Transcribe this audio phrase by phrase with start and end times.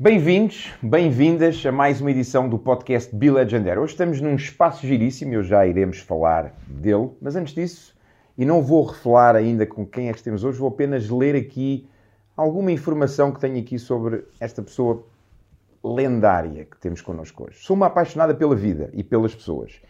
[0.00, 3.78] Bem-vindos, bem-vindas a mais uma edição do podcast Be Legendary.
[3.78, 7.94] Hoje estamos num espaço giríssimo, eu já iremos falar dele, mas antes disso,
[8.36, 11.88] e não vou revelar ainda com quem é que temos hoje, vou apenas ler aqui
[12.36, 15.06] alguma informação que tenho aqui sobre esta pessoa
[15.82, 17.58] lendária que temos connosco hoje.
[17.60, 19.80] Sou uma apaixonada pela vida e pelas pessoas.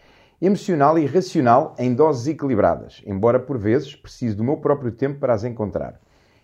[0.41, 5.33] Emocional e racional em doses equilibradas, embora por vezes precise do meu próprio tempo para
[5.33, 5.99] as encontrar.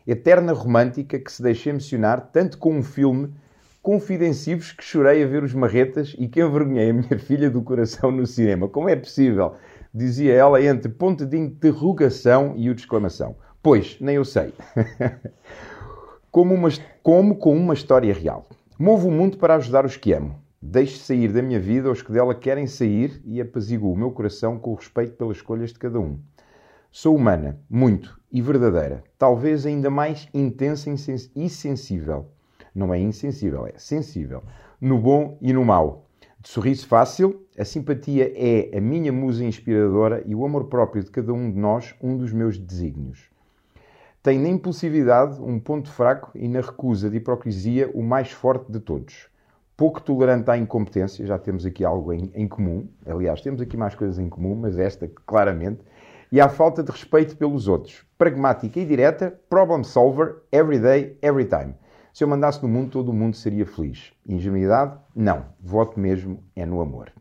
[0.06, 3.34] Eterna romântica que se deixa emocionar tanto com um filme
[3.82, 8.12] confidensivos que chorei a ver os marretas e que envergonhei a minha filha do coração
[8.12, 8.68] no cinema.
[8.68, 9.54] Como é possível?
[9.94, 13.36] Dizia ela entre ponto de interrogação e o de exclamação.
[13.62, 14.54] Pois, nem eu sei.
[16.32, 16.70] como, uma,
[17.02, 18.50] como com uma história real.
[18.78, 20.40] Movo o mundo para ajudar os que amo.
[20.62, 24.58] Deixe sair da minha vida os que dela querem sair e apazigo o meu coração
[24.58, 26.20] com o respeito pelas escolhas de cada um.
[26.92, 30.90] Sou humana, muito, e verdadeira, talvez ainda mais intensa
[31.36, 32.30] e sensível
[32.76, 34.44] não é insensível, é sensível.
[34.82, 36.10] No bom e no mau.
[36.42, 41.10] De sorriso fácil, a simpatia é a minha musa inspiradora e o amor próprio de
[41.10, 43.30] cada um de nós um dos meus desígnios.
[44.26, 48.80] Tem na impulsividade um ponto fraco e na recusa de hipocrisia o mais forte de
[48.80, 49.30] todos.
[49.78, 52.88] Pouco tolerante à incompetência, já temos aqui algo em, em comum.
[53.06, 55.82] Aliás, temos aqui mais coisas em comum, mas esta claramente.
[56.32, 58.04] E à falta de respeito pelos outros.
[58.18, 61.76] Pragmática e direta, problem solver, every day, every time.
[62.12, 64.12] Se eu mandasse no mundo, todo o mundo seria feliz.
[64.28, 64.98] Ingenuidade?
[65.16, 65.46] Não.
[65.62, 67.12] Voto mesmo é no amor.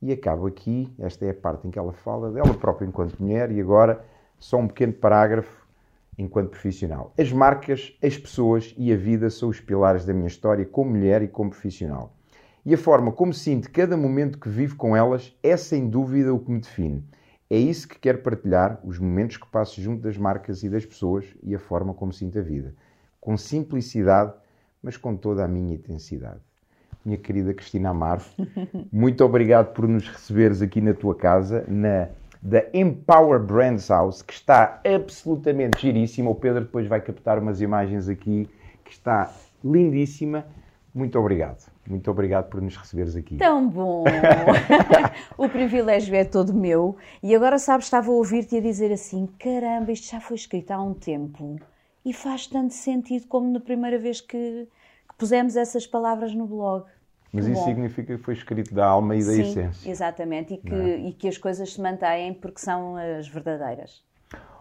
[0.00, 3.52] E acabo aqui, esta é a parte em que ela fala dela própria enquanto mulher
[3.52, 4.02] e agora
[4.38, 5.61] só um pequeno parágrafo
[6.18, 7.12] enquanto profissional.
[7.18, 11.22] As marcas, as pessoas e a vida são os pilares da minha história como mulher
[11.22, 12.14] e como profissional.
[12.64, 16.38] E a forma como sinto cada momento que vivo com elas é sem dúvida o
[16.38, 17.04] que me define.
[17.50, 21.24] É isso que quero partilhar, os momentos que passo junto das marcas e das pessoas
[21.42, 22.74] e a forma como sinto a vida
[23.22, 24.34] com simplicidade,
[24.82, 26.40] mas com toda a minha intensidade.
[27.04, 28.24] Minha querida Cristina Amaro,
[28.92, 32.08] muito obrigado por nos receberes aqui na tua casa, na
[32.42, 36.28] da Empower Brands House, que está absolutamente giríssima.
[36.28, 38.50] O Pedro depois vai captar umas imagens aqui,
[38.84, 39.32] que está
[39.64, 40.44] lindíssima.
[40.92, 41.70] Muito obrigado.
[41.88, 43.36] Muito obrigado por nos receberes aqui.
[43.36, 44.04] Tão bom!
[45.38, 46.96] o privilégio é todo meu.
[47.22, 50.82] E agora, sabes, estava a ouvir-te a dizer assim: caramba, isto já foi escrito há
[50.82, 51.60] um tempo
[52.04, 54.68] e faz tanto sentido como na primeira vez que,
[55.08, 56.84] que pusemos essas palavras no blog.
[57.32, 57.64] Mas isso Bom.
[57.64, 59.90] significa que foi escrito da alma e da Sim, essência.
[59.90, 60.96] Exatamente, e que, é?
[60.98, 64.04] e que as coisas se mantêm porque são as verdadeiras.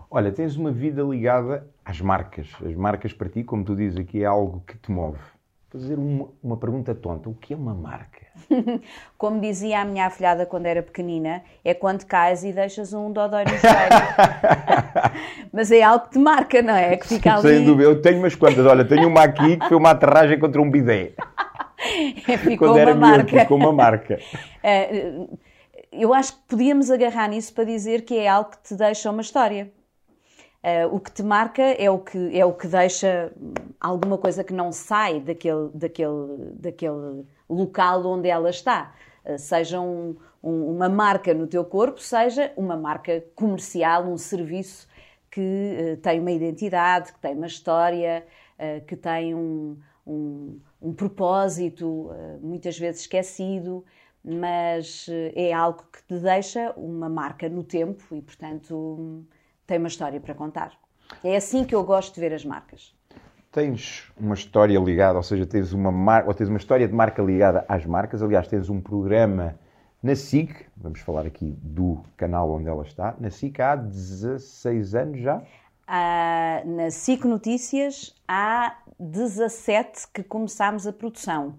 [0.09, 2.49] Olha, tens uma vida ligada às marcas.
[2.65, 5.19] As marcas para ti, como tu dizes aqui, é algo que te move.
[5.71, 8.19] Vou fazer uma, uma pergunta tonta: o que é uma marca?
[9.17, 13.45] Como dizia a minha afilhada quando era pequenina, é quando cais e deixas um dodói
[13.45, 13.95] no espelho.
[15.53, 16.97] mas é algo que te marca, não é?
[16.97, 17.41] Que fica ali...
[17.41, 17.89] Sem dúvida.
[17.89, 18.65] Eu tenho umas quantas.
[18.65, 21.13] Olha, tenho uma aqui que foi uma aterragem contra um bidé.
[22.27, 23.39] É, ficou quando era uma marca.
[23.39, 24.19] ficou uma marca.
[24.63, 25.25] É,
[25.91, 29.21] eu acho que podíamos agarrar nisso para dizer que é algo que te deixa uma
[29.21, 29.71] história.
[30.63, 33.31] Uh, o que te marca é o que, é o que deixa
[33.79, 38.93] alguma coisa que não sai daquele, daquele, daquele local onde ela está.
[39.25, 44.87] Uh, seja um, um, uma marca no teu corpo, seja uma marca comercial, um serviço
[45.31, 48.25] que uh, tem uma identidade, que tem uma história,
[48.85, 49.75] que tem um,
[50.05, 52.09] um, um propósito,
[52.41, 53.85] muitas vezes esquecido,
[54.23, 59.25] mas é algo que te deixa uma marca no tempo e, portanto
[59.65, 60.73] tem uma história para contar.
[61.23, 62.93] É assim que eu gosto de ver as marcas.
[63.51, 66.27] Tens uma história ligada, ou seja, tens uma, mar...
[66.27, 68.21] ou tens uma história de marca ligada às marcas.
[68.21, 69.57] Aliás, tens um programa
[70.03, 75.21] na SIC, vamos falar aqui do canal onde ela está, na SIC há 16 anos
[75.21, 75.41] já?
[75.93, 81.57] Ah, na SIC Notícias há 17 que começámos a produção.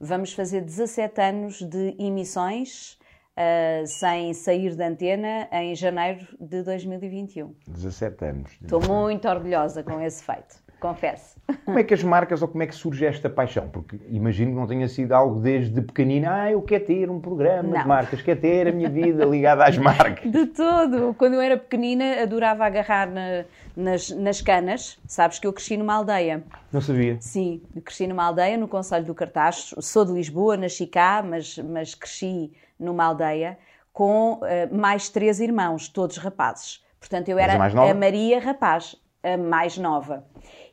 [0.00, 2.98] Vamos fazer 17 anos de emissões
[3.36, 7.54] uh, sem sair da antena em janeiro de 2021.
[7.68, 8.50] 17 anos.
[8.60, 11.38] Estou muito orgulhosa com esse feito, confesso.
[11.64, 13.68] Como é que as marcas, ou como é que surge esta paixão?
[13.68, 17.68] Porque imagino que não tenha sido algo desde pequenina, ah, eu quero ter um programa
[17.68, 17.82] não.
[17.82, 20.30] de marcas, quero ter a minha vida ligada às marcas.
[20.30, 21.14] De todo.
[21.14, 23.44] Quando eu era pequenina, adorava agarrar na,
[23.76, 24.98] nas, nas canas.
[25.06, 26.42] Sabes que eu cresci numa aldeia.
[26.72, 27.16] Não sabia?
[27.20, 29.74] Sim, cresci numa aldeia no Conselho do Cartaz.
[29.78, 33.58] Sou de Lisboa, nasci cá, mas, mas cresci numa aldeia
[33.92, 34.40] com uh,
[34.72, 36.82] mais três irmãos, todos rapazes.
[36.98, 40.24] Portanto, eu era a, a Maria Rapaz, a mais nova.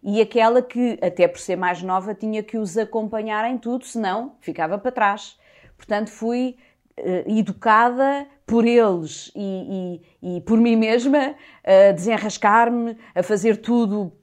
[0.01, 4.35] E aquela que, até por ser mais nova, tinha que os acompanhar em tudo, senão
[4.39, 5.37] ficava para trás.
[5.75, 6.57] Portanto, fui
[6.99, 14.13] uh, educada por eles e, e, e, por mim mesma a desenrascar-me, a fazer tudo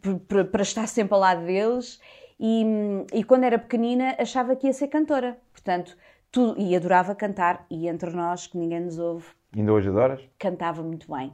[0.50, 2.00] para estar sempre ao lado deles.
[2.40, 2.64] E,
[3.12, 5.38] e, quando era pequenina achava que ia ser cantora.
[5.52, 5.96] Portanto,
[6.32, 7.64] tudo, e adorava cantar.
[7.70, 9.26] E entre nós, que ninguém nos ouve.
[9.54, 10.20] Ainda hoje adoras?
[10.38, 11.32] Cantava muito bem.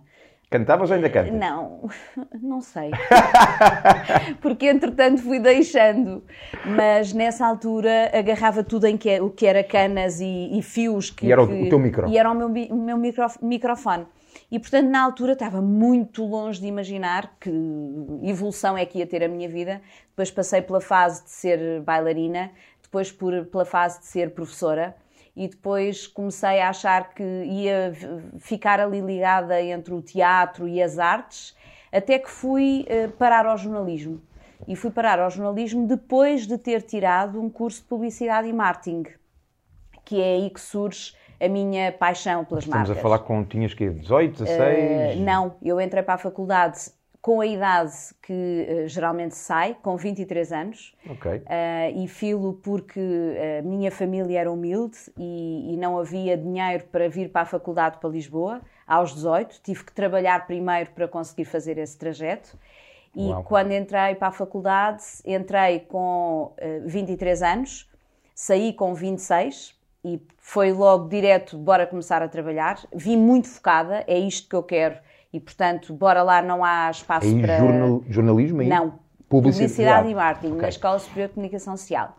[0.50, 1.32] Cantavas ou ainda cantas?
[1.32, 1.88] Não,
[2.42, 2.90] não sei.
[4.42, 6.24] Porque entretanto fui deixando.
[6.66, 11.08] Mas nessa altura agarrava tudo em que, o que era canas e, e fios.
[11.08, 12.08] Que, e era o, que, o teu micro.
[12.08, 14.06] E era o meu, o meu micro, microfone.
[14.50, 17.50] E portanto na altura estava muito longe de imaginar que
[18.24, 19.80] evolução é que ia ter a minha vida.
[20.08, 22.50] Depois passei pela fase de ser bailarina,
[22.82, 24.96] depois por, pela fase de ser professora
[25.40, 27.94] e depois comecei a achar que ia
[28.38, 31.56] ficar ali ligada entre o teatro e as artes,
[31.90, 34.20] até que fui uh, parar ao jornalismo.
[34.68, 39.04] E fui parar ao jornalismo depois de ter tirado um curso de publicidade e marketing,
[40.04, 42.98] que é aí que surge a minha paixão pelas Estamos marcas.
[42.98, 45.16] Estamos a falar com, tinhas que 18, 16?
[45.16, 46.80] Uh, não, eu entrei para a faculdade
[47.22, 50.94] com a idade que uh, geralmente sai, com 23 anos.
[51.08, 51.30] Ok.
[51.30, 51.42] Uh,
[52.02, 53.00] e filo porque
[53.58, 57.98] a minha família era humilde e, e, não havia dinheiro para vir para a faculdade
[57.98, 58.60] para Lisboa.
[58.86, 62.58] Aos 18, tive que trabalhar primeiro para conseguir fazer esse trajeto.
[63.14, 63.42] E Uau.
[63.42, 67.90] quando entrei para a faculdade, entrei com uh, 23 anos,
[68.34, 72.80] saí com 26 e foi logo direto, bora começar a trabalhar.
[72.94, 74.96] Vim muito focada, é isto que eu quero
[75.32, 77.58] e, portanto, bora lá, não há espaço aí, para.
[77.58, 78.68] Jornal, jornalismo aí?
[78.68, 78.98] Não.
[79.28, 80.62] Publicidade, Publicidade e Marketing, okay.
[80.62, 82.16] na Escola Superior de Comunicação Social.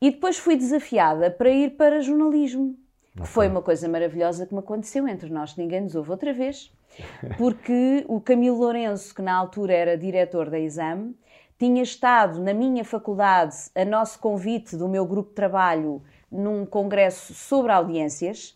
[0.00, 2.76] E depois fui desafiada para ir para jornalismo.
[3.16, 3.26] Okay.
[3.26, 6.72] Foi uma coisa maravilhosa que me aconteceu entre nós, ninguém nos ouve outra vez,
[7.36, 11.16] porque o Camilo Lourenço, que na altura era diretor da Exame,
[11.58, 17.34] tinha estado na minha faculdade a nosso convite do meu grupo de trabalho num congresso
[17.34, 18.55] sobre audiências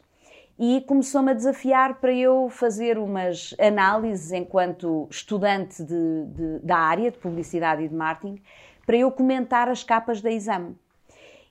[0.62, 7.10] e começou-me a desafiar para eu fazer umas análises enquanto estudante de, de, da área
[7.10, 8.42] de publicidade e de marketing,
[8.84, 10.76] para eu comentar as capas da exame.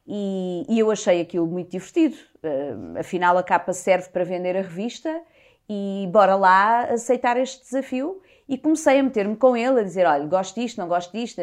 [0.06, 2.18] E, e eu achei aquilo muito divertido.
[2.44, 5.22] Uh, afinal, a capa serve para vender a revista
[5.68, 8.22] e bora lá aceitar este desafio.
[8.48, 11.42] E comecei a meter-me com ele, a dizer: olha, gosto disto, não gosto disto,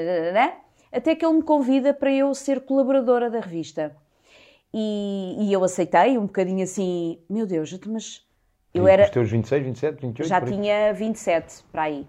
[0.93, 3.97] até que ele me convida para eu ser colaboradora da revista.
[4.73, 8.27] E, e, eu aceitei um bocadinho assim, meu Deus, mas
[8.75, 9.05] eu era.
[9.05, 10.29] Os teus 26, 27, 28?
[10.29, 12.07] Já tinha 27 para aí.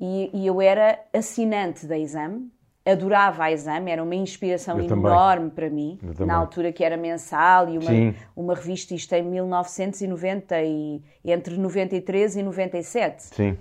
[0.00, 2.50] E, e, eu era assinante da exame,
[2.84, 5.54] adorava a exame, era uma inspiração eu enorme também.
[5.54, 11.02] para mim, na altura que era mensal e uma, uma revista, isto em 1990, e,
[11.24, 13.22] entre 93 e 97.
[13.22, 13.58] Sim.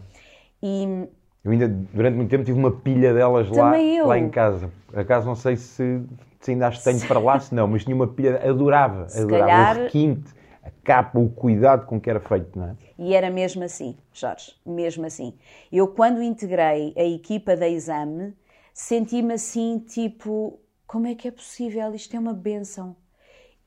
[0.63, 1.07] E,
[1.44, 3.74] eu ainda, durante muito tempo, tive uma pilha delas lá,
[4.06, 4.71] lá em casa.
[4.94, 6.01] Acaso não sei se
[6.39, 9.45] se ainda que tenho para lá, se não, mas tinha uma pilha, adorava, se adorava
[9.45, 9.77] calhar...
[9.77, 10.33] o requinte,
[10.63, 12.75] a capa, o cuidado com que era feito, não é?
[12.97, 15.33] E era mesmo assim, Jorge, mesmo assim.
[15.71, 18.33] Eu, quando integrei a equipa da Exame,
[18.74, 21.94] senti-me assim, tipo, como é que é possível?
[21.94, 22.95] Isto é uma benção.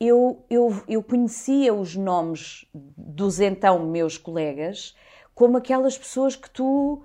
[0.01, 4.97] Eu, eu, eu conhecia os nomes dos então meus colegas
[5.35, 7.05] como aquelas pessoas que tu,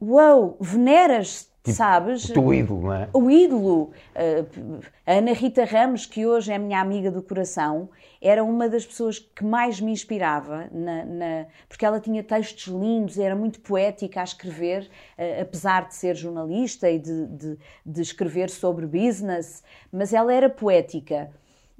[0.00, 2.28] uau, veneras Tipo, sabes?
[2.28, 3.08] O teu ídolo, não é?
[3.12, 3.90] O ídolo.
[4.14, 7.88] Uh, a Ana Rita Ramos, que hoje é minha amiga do coração,
[8.20, 13.18] era uma das pessoas que mais me inspirava, na, na, porque ela tinha textos lindos,
[13.18, 14.82] era muito poética a escrever,
[15.18, 20.48] uh, apesar de ser jornalista e de, de, de escrever sobre business, mas ela era
[20.48, 21.30] poética.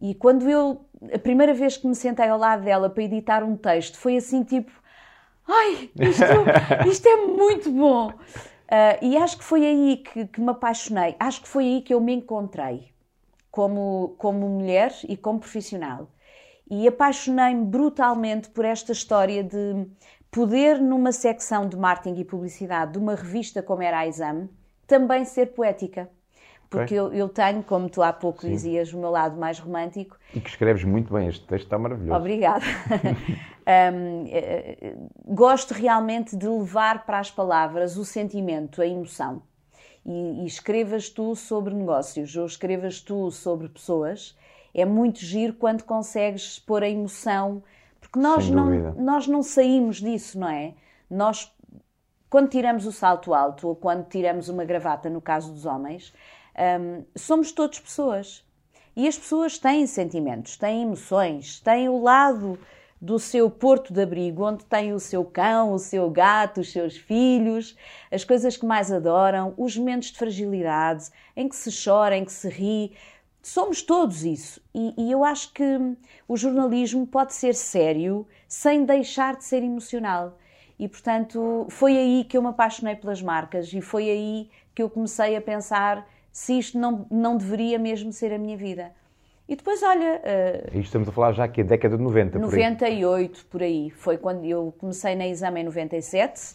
[0.00, 0.80] E quando eu,
[1.12, 4.44] a primeira vez que me sentei ao lado dela para editar um texto, foi assim
[4.44, 4.70] tipo:
[5.46, 6.24] ai, isto,
[6.88, 8.12] isto é muito bom.
[8.68, 11.94] Uh, e acho que foi aí que, que, me apaixonei, acho que foi aí que
[11.94, 12.92] eu me encontrei
[13.50, 16.10] como, como mulher e como profissional.
[16.70, 19.86] E apaixonei-me brutalmente por esta história de
[20.30, 24.50] poder, numa secção de marketing e publicidade de uma revista como era a Exame,
[24.86, 26.10] também ser poética.
[26.70, 28.50] Porque eu, eu, tenho, como tu há pouco Sim.
[28.50, 30.18] dizias, o meu lado mais romântico.
[30.34, 32.18] E que escreves muito bem, este texto está maravilhoso.
[32.18, 32.64] Obrigada.
[33.94, 34.94] um, eh,
[35.26, 39.42] gosto realmente de levar para as palavras o sentimento, a emoção.
[40.04, 44.36] E, e escrevas tu sobre negócios ou escrevas tu sobre pessoas,
[44.74, 47.62] é muito giro quando consegues pôr a emoção,
[48.00, 50.74] porque nós, não, nós não saímos disso, não é?
[51.10, 51.52] Nós,
[52.30, 56.12] quando tiramos o salto alto ou quando tiramos uma gravata, no caso dos homens,
[56.58, 58.44] um, somos todos pessoas.
[58.96, 62.58] E as pessoas têm sentimentos, têm emoções, têm o lado
[63.00, 66.96] do seu porto de abrigo, onde tem o seu cão, o seu gato, os seus
[66.96, 67.76] filhos,
[68.10, 72.32] as coisas que mais adoram, os momentos de fragilidade, em que se chora, em que
[72.32, 72.92] se ri.
[73.40, 74.60] somos todos isso.
[74.74, 75.96] E, e, eu acho que
[76.26, 80.36] o jornalismo pode ser sério sem deixar de ser emocional.
[80.76, 84.90] E, portanto, foi aí que eu me apaixonei pelas marcas e foi aí que eu
[84.90, 86.04] comecei a pensar
[86.38, 88.92] se isto não, não deveria mesmo ser a minha vida.
[89.48, 90.22] E depois, olha.
[90.22, 93.44] Uh, Isto estamos a falar já que é década de 90, 98, por aí.
[93.50, 93.90] por aí.
[93.90, 96.54] Foi quando eu comecei na exame em 97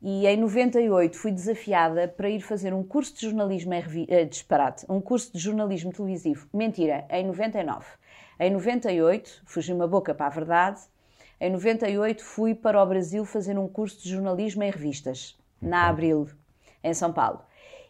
[0.00, 4.06] e em 98 fui desafiada para ir fazer um curso de jornalismo em revi...
[4.08, 6.46] uh, disparate, um curso de jornalismo televisivo.
[6.54, 7.84] Mentira, em 99.
[8.38, 10.80] Em 98, fugi uma boca para a verdade,
[11.40, 15.68] em 98 fui para o Brasil fazer um curso de jornalismo em revistas, okay.
[15.68, 16.28] na Abril,
[16.84, 17.45] em São Paulo.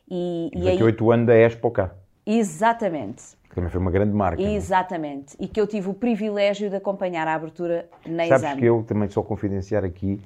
[0.08, 1.14] E, 98 e aí...
[1.14, 1.92] ano da Expo cá.
[2.25, 3.36] Exatamente.
[3.54, 4.42] Também foi uma grande marca.
[4.42, 4.54] É?
[4.54, 5.36] Exatamente.
[5.38, 5.46] Não?
[5.46, 8.60] E que eu tive o privilégio de acompanhar a abertura na Sabes exame.
[8.60, 10.20] que eu também só confidenciar aqui,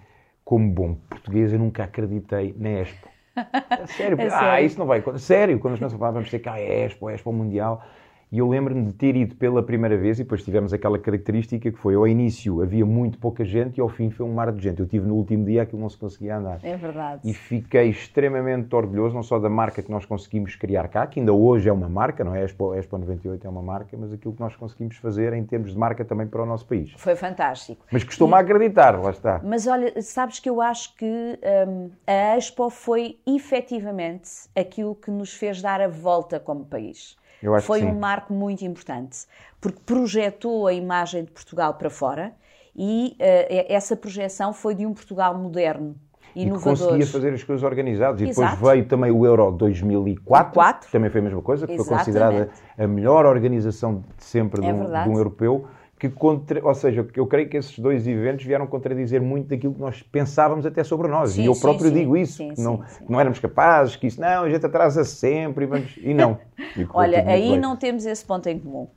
[0.44, 3.08] como bom português, eu nunca acreditei na Expo.
[3.96, 4.66] sério, é ah, sério?
[4.66, 5.02] isso não vai.
[5.18, 7.84] Sério, quando nós falávamos ter cá é Expo, Expo Mundial.
[8.32, 11.76] E eu lembro-me de ter ido pela primeira vez e depois tivemos aquela característica que
[11.76, 14.78] foi ao início havia muito pouca gente e ao fim foi um mar de gente.
[14.78, 16.60] Eu tive no último dia aquilo não se conseguia andar.
[16.62, 17.22] É verdade.
[17.25, 21.32] E fiquei extremamente orgulhoso, não só da marca que nós conseguimos criar cá, que ainda
[21.32, 22.42] hoje é uma marca, não é?
[22.42, 25.72] A Expo, Expo 98 é uma marca, mas aquilo que nós conseguimos fazer em termos
[25.72, 26.92] de marca também para o nosso país.
[26.99, 27.84] Foi fantástico.
[27.90, 28.38] Mas costumo e...
[28.38, 29.40] acreditar, lá está.
[29.42, 35.34] Mas olha, sabes que eu acho que hum, a Expo foi efetivamente aquilo que nos
[35.34, 37.18] fez dar a volta como país
[37.62, 39.26] foi um marco muito importante,
[39.61, 42.32] porque projetou a imagem de Portugal para fora
[42.75, 45.97] e uh, essa projeção foi de um Portugal moderno,
[46.35, 46.73] inovador.
[46.73, 48.20] E que conseguia fazer as coisas organizadas.
[48.20, 50.87] E depois veio também o Euro 2004, 4.
[50.87, 52.04] que também foi a mesma coisa, que Exatamente.
[52.04, 55.66] foi considerada a melhor organização de sempre é de, um, de um europeu
[56.00, 59.80] que contra, ou seja, eu creio que esses dois eventos vieram contradizer muito daquilo que
[59.80, 61.33] nós pensávamos até sobre nós.
[61.33, 64.19] Sim, e eu sim, próprio sim, digo isso, que não, não éramos capazes, que isso,
[64.19, 66.38] não, a gente atrasa sempre, e, vamos, e não.
[66.76, 68.88] E Olha, aí não temos esse ponto em comum.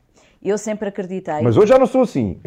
[0.41, 1.41] Eu sempre acreditei.
[1.41, 2.39] Mas hoje já não sou assim.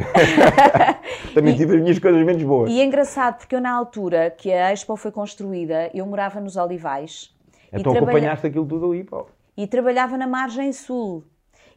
[1.34, 2.70] Também e, tive as minhas coisas menos boas.
[2.70, 6.56] E é engraçado, porque eu na altura que a Expo foi construída, eu morava nos
[6.56, 7.34] Olivais.
[7.72, 9.28] Então acompanhaste aquilo tudo ali, Paulo.
[9.56, 11.24] E trabalhava na margem sul.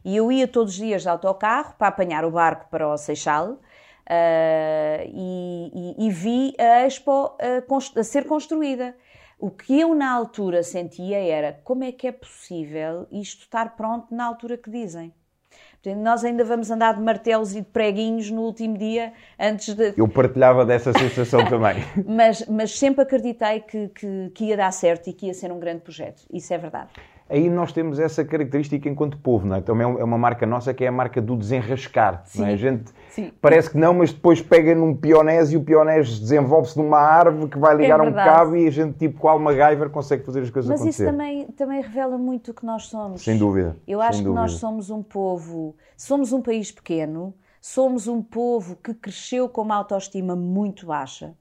[0.04, 3.52] E eu ia todos os dias de autocarro para apanhar o barco para o Seixal.
[4.10, 8.96] Uh, e, e, e, vi a Expo a, a ser construída.
[9.38, 14.12] O que eu na altura sentia era como é que é possível isto estar pronto
[14.12, 15.14] na altura que dizem.
[15.82, 19.94] Portanto, nós ainda vamos andar de martelos e de preguinhos no último dia antes de.
[19.96, 21.76] Eu partilhava dessa sensação também.
[22.04, 25.58] mas, mas sempre acreditei que, que, que ia dar certo e que ia ser um
[25.58, 26.22] grande projeto.
[26.30, 26.90] Isso é verdade
[27.30, 29.60] aí nós temos essa característica enquanto povo, não é?
[29.60, 32.40] Também é uma marca nossa que é a marca do desenrascar, Sim.
[32.40, 32.52] não é?
[32.52, 33.32] A gente Sim.
[33.40, 37.58] parece que não, mas depois pega num pionés e o pionés desenvolve-se numa árvore que
[37.58, 40.68] vai ligar é um cabo e a gente, tipo qual MacGyver, consegue fazer as coisas
[40.68, 41.04] mas acontecer.
[41.04, 43.22] Mas isso também, também revela muito o que nós somos.
[43.22, 43.76] Sem dúvida.
[43.86, 44.40] Eu acho que dúvida.
[44.42, 49.76] nós somos um povo, somos um país pequeno, somos um povo que cresceu com uma
[49.76, 51.34] autoestima muito baixa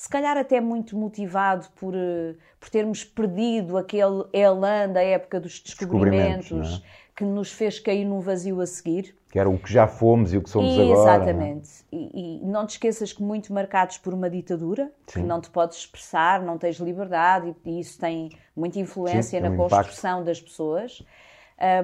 [0.00, 5.60] se calhar até muito motivado por, eh, por termos perdido aquele elan da época dos
[5.60, 7.14] descobrimentos, descobrimentos é?
[7.14, 9.14] que nos fez cair num vazio a seguir.
[9.30, 11.00] Que era o que já fomos e o que somos e, agora.
[11.02, 11.68] Exatamente.
[11.92, 12.02] Não é?
[12.14, 15.20] e, e, não te esqueças que muito marcados por uma ditadura, Sim.
[15.20, 19.40] que não te podes expressar, não tens liberdade e, e isso tem muita influência Sim,
[19.40, 20.24] na um construção impacto.
[20.24, 21.04] das pessoas.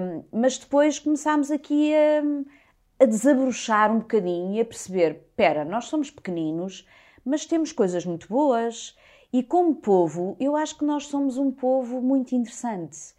[0.01, 5.85] Um, mas depois começámos aqui a, a desabrochar um bocadinho e a perceber: espera, nós
[5.85, 6.87] somos pequeninos,
[7.27, 8.97] mas temos coisas muito boas
[9.33, 13.15] e, como povo, eu acho que nós somos um povo muito interessante.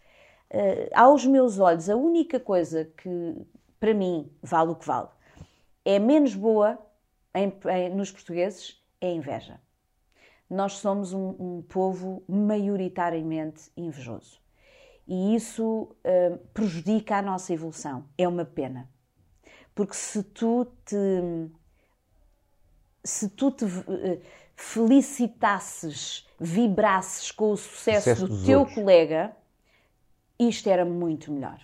[0.50, 3.36] Uh, aos meus olhos, a única coisa que,
[3.78, 5.08] para mim, vale o que vale
[5.88, 6.78] é menos boa
[7.34, 9.58] em, em, nos portugueses é a inveja.
[10.50, 14.38] Nós somos um, um povo maioritariamente invejoso.
[15.06, 18.04] E isso uh, prejudica a nossa evolução.
[18.18, 18.86] É uma pena.
[19.74, 20.96] Porque se tu te
[23.08, 24.18] se tu te eh,
[24.54, 28.74] felicitasses, vibrasses com o sucesso, sucesso do teu outros.
[28.74, 29.32] colega,
[30.38, 31.58] isto era muito melhor.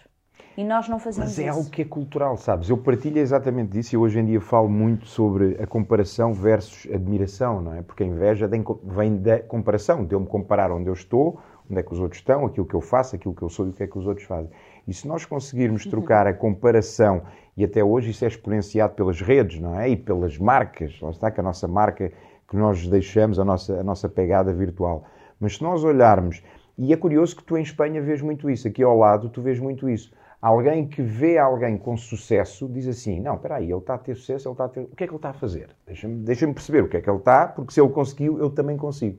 [0.57, 1.59] E nós não fazemos Mas é isso.
[1.59, 2.71] algo que é cultural, sabes?
[2.71, 7.61] Eu partilho exatamente disso e hoje em dia falo muito sobre a comparação versus admiração,
[7.61, 7.83] não é?
[7.83, 8.49] Porque a inveja
[8.83, 12.21] vem da comparação, de eu me comparar onde eu estou, onde é que os outros
[12.21, 14.07] estão, aquilo que eu faço, aquilo que eu sou e o que é que os
[14.07, 14.51] outros fazem.
[14.87, 17.23] E se nós conseguirmos trocar a comparação,
[17.57, 19.89] e até hoje isso é exponenciado pelas redes, não é?
[19.89, 22.13] E pelas marcas, lá está que a nossa marca
[22.49, 25.05] que nós deixamos, a nossa, a nossa pegada virtual.
[25.41, 26.43] Mas se nós olharmos,
[26.77, 29.59] e é curioso que tu em Espanha vês muito isso, aqui ao lado tu vês
[29.59, 30.13] muito isso.
[30.43, 34.15] Alguém que vê alguém com sucesso diz assim: Não, espera aí, ele está a ter
[34.15, 34.81] sucesso, ele está a ter.
[34.81, 35.71] O que é que ele está a fazer?
[35.87, 38.77] Deixa-me deixa perceber o que é que ele está, porque se ele conseguiu, eu também
[38.77, 39.19] consigo.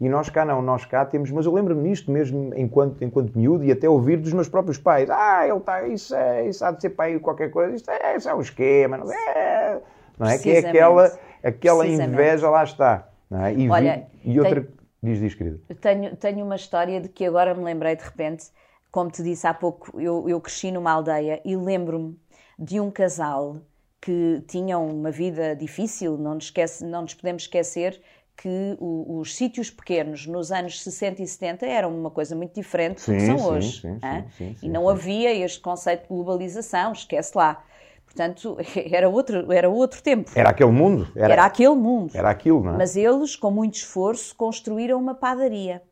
[0.00, 3.64] E nós cá não, nós cá temos, mas eu lembro-me disto mesmo enquanto, enquanto miúdo
[3.64, 5.08] e até ouvir dos meus próprios pais.
[5.08, 8.28] Ah, ele está, isso, é, isso há de ser pai qualquer coisa, isto é, isso
[8.28, 9.80] é um esquema, não é?
[10.18, 10.38] Não é?
[10.38, 13.08] Que é aquela, aquela inveja, lá está.
[13.30, 13.54] Não é?
[13.54, 14.62] E, Olha, vi, e outra.
[14.62, 15.60] Tenho, diz, diz, querido.
[15.80, 18.46] Tenho, tenho uma história de que agora me lembrei de repente,
[18.90, 22.18] como te disse há pouco, eu, eu cresci numa aldeia e lembro-me
[22.58, 23.56] de um casal
[24.00, 28.00] que tinham uma vida difícil, não nos, esquece, não nos podemos esquecer
[28.36, 33.00] que o, os sítios pequenos nos anos 60 e 70 eram uma coisa muito diferente
[33.00, 33.80] sim, do que são sim, hoje.
[33.80, 33.98] Sim,
[34.36, 37.64] sim, e não havia este conceito de globalização, esquece lá.
[38.04, 38.56] Portanto,
[38.90, 40.30] era outro, era outro tempo.
[40.34, 41.08] Era aquele mundo.
[41.16, 42.12] Era, era aquele mundo.
[42.14, 42.76] Era aquilo, não é?
[42.78, 45.82] Mas eles, com muito esforço, construíram uma padaria.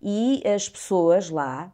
[0.00, 1.72] E as pessoas lá,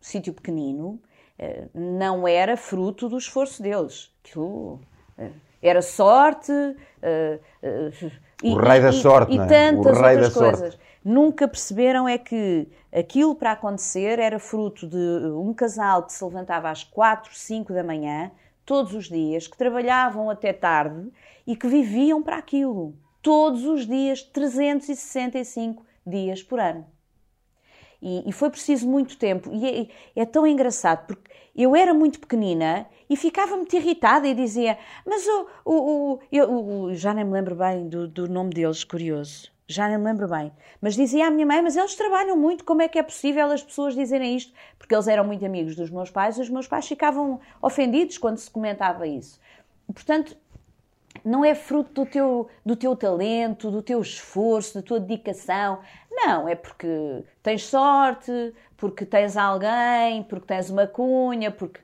[0.00, 1.00] sítio pequenino,
[1.38, 4.12] eh, não era fruto do esforço deles.
[4.24, 4.80] Aquilo
[5.16, 5.30] eh,
[5.62, 6.52] era sorte.
[7.00, 7.38] Eh,
[8.42, 9.48] o rei da sorte, e, não é?
[9.48, 10.74] tantas outras coisas.
[10.74, 10.80] Sorte.
[11.04, 16.70] Nunca perceberam é que aquilo para acontecer era fruto de um casal que se levantava
[16.70, 18.30] às 4, 5 da manhã,
[18.64, 21.10] todos os dias, que trabalhavam até tarde
[21.46, 22.94] e que viviam para aquilo.
[23.20, 26.86] Todos os dias, 365 dias por ano.
[28.00, 29.50] E, e foi preciso muito tempo.
[29.52, 34.34] E é, é, tão engraçado, porque eu era muito pequenina e ficava muito irritada e
[34.34, 35.46] dizia: Mas o.
[35.64, 36.18] o,
[36.86, 39.52] o, já nem me lembro bem do, do nome deles, curioso.
[39.66, 40.52] Já nem me lembro bem.
[40.80, 43.62] Mas dizia à minha mãe: Mas eles trabalham muito, como é que é possível as
[43.62, 44.52] pessoas dizerem isto?
[44.78, 48.38] Porque eles eram muito amigos dos meus pais e os meus pais ficavam ofendidos quando
[48.38, 49.38] se comentava isso.
[49.92, 50.36] Portanto,
[51.24, 55.80] não é fruto do teu, do teu talento, do teu esforço, da tua dedicação.
[56.14, 61.80] Não, é porque tens sorte, porque tens alguém, porque tens uma cunha, porque.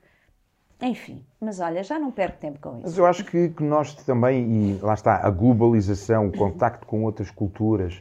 [0.81, 2.83] Enfim, mas olha, já não perco tempo com isso.
[2.85, 7.03] Mas eu acho que, que nós também, e lá está, a globalização, o contacto com
[7.03, 8.01] outras culturas,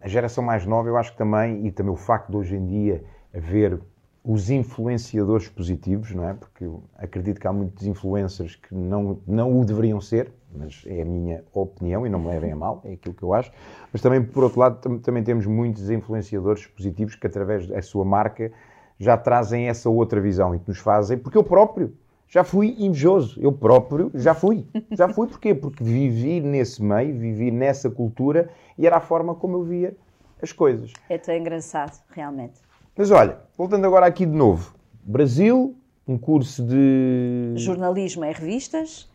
[0.00, 2.66] a geração mais nova, eu acho que também, e também o facto de hoje em
[2.66, 3.04] dia
[3.34, 3.80] haver
[4.24, 6.32] os influenciadores positivos, não é?
[6.32, 11.02] Porque eu acredito que há muitos influencers que não, não o deveriam ser, mas é
[11.02, 13.50] a minha opinião e não me levem a mal, é aquilo que eu acho.
[13.92, 18.52] Mas também, por outro lado, também temos muitos influenciadores positivos que, através da sua marca,
[18.98, 21.94] já trazem essa outra visão e que nos fazem, porque eu próprio
[22.28, 24.66] já fui invejoso, eu próprio já fui.
[24.90, 25.54] Já fui porquê?
[25.54, 29.96] Porque vivi nesse meio, vivi nessa cultura e era a forma como eu via
[30.42, 30.92] as coisas.
[31.08, 32.60] É tão engraçado, realmente.
[32.96, 34.74] Mas olha, voltando agora aqui de novo.
[35.02, 35.76] Brasil,
[36.08, 37.52] um curso de.
[37.56, 39.08] Jornalismo em revistas,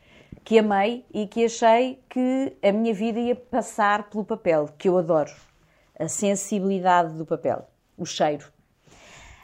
[0.43, 4.97] que amei e que achei que a minha vida ia passar pelo papel, que eu
[4.97, 5.31] adoro.
[5.97, 8.47] A sensibilidade do papel, o cheiro,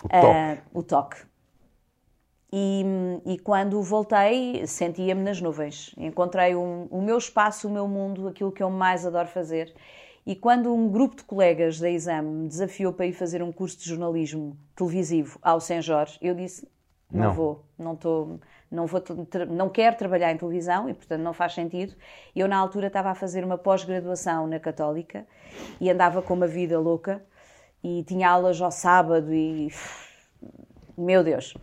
[0.04, 0.26] o toque.
[0.26, 1.18] Uh, o toque.
[2.52, 2.86] E,
[3.26, 5.94] e, quando voltei, sentia-me nas nuvens.
[5.98, 9.76] Encontrei um, o meu espaço, o meu mundo, aquilo que eu mais adoro fazer.
[10.26, 13.78] E quando um grupo de colegas da Exame me desafiou para ir fazer um curso
[13.78, 16.68] de jornalismo televisivo ao São Jorge, eu disse:
[17.12, 17.34] não, não.
[17.34, 18.40] vou, não estou.
[18.72, 19.02] Não, vou,
[19.50, 21.94] não quero trabalhar em televisão e, portanto, não faz sentido.
[22.36, 25.26] Eu, na altura, estava a fazer uma pós-graduação na Católica
[25.80, 27.24] e andava com uma vida louca
[27.84, 29.72] e tinha aulas ao sábado e.
[30.98, 31.54] Meu Deus!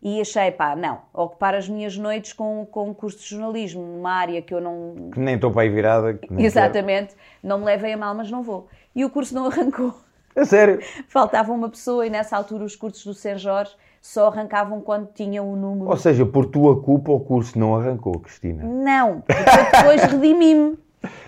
[0.00, 4.12] e achei, pá, não, ocupar as minhas noites com, com um curso de jornalismo, numa
[4.12, 5.10] área que eu não.
[5.12, 6.18] Que nem estou para aí virada.
[6.38, 7.20] Exatamente, quero.
[7.42, 8.68] não me levem a mal, mas não vou.
[8.94, 9.94] E o curso não arrancou.
[10.36, 10.78] É sério?
[11.08, 15.50] Faltava uma pessoa e nessa altura os cursos do São Jorge só arrancavam quando tinham
[15.52, 15.90] o número.
[15.90, 18.64] Ou seja, por tua culpa o curso não arrancou, Cristina?
[18.64, 20.78] Não, porque depois redimi-me.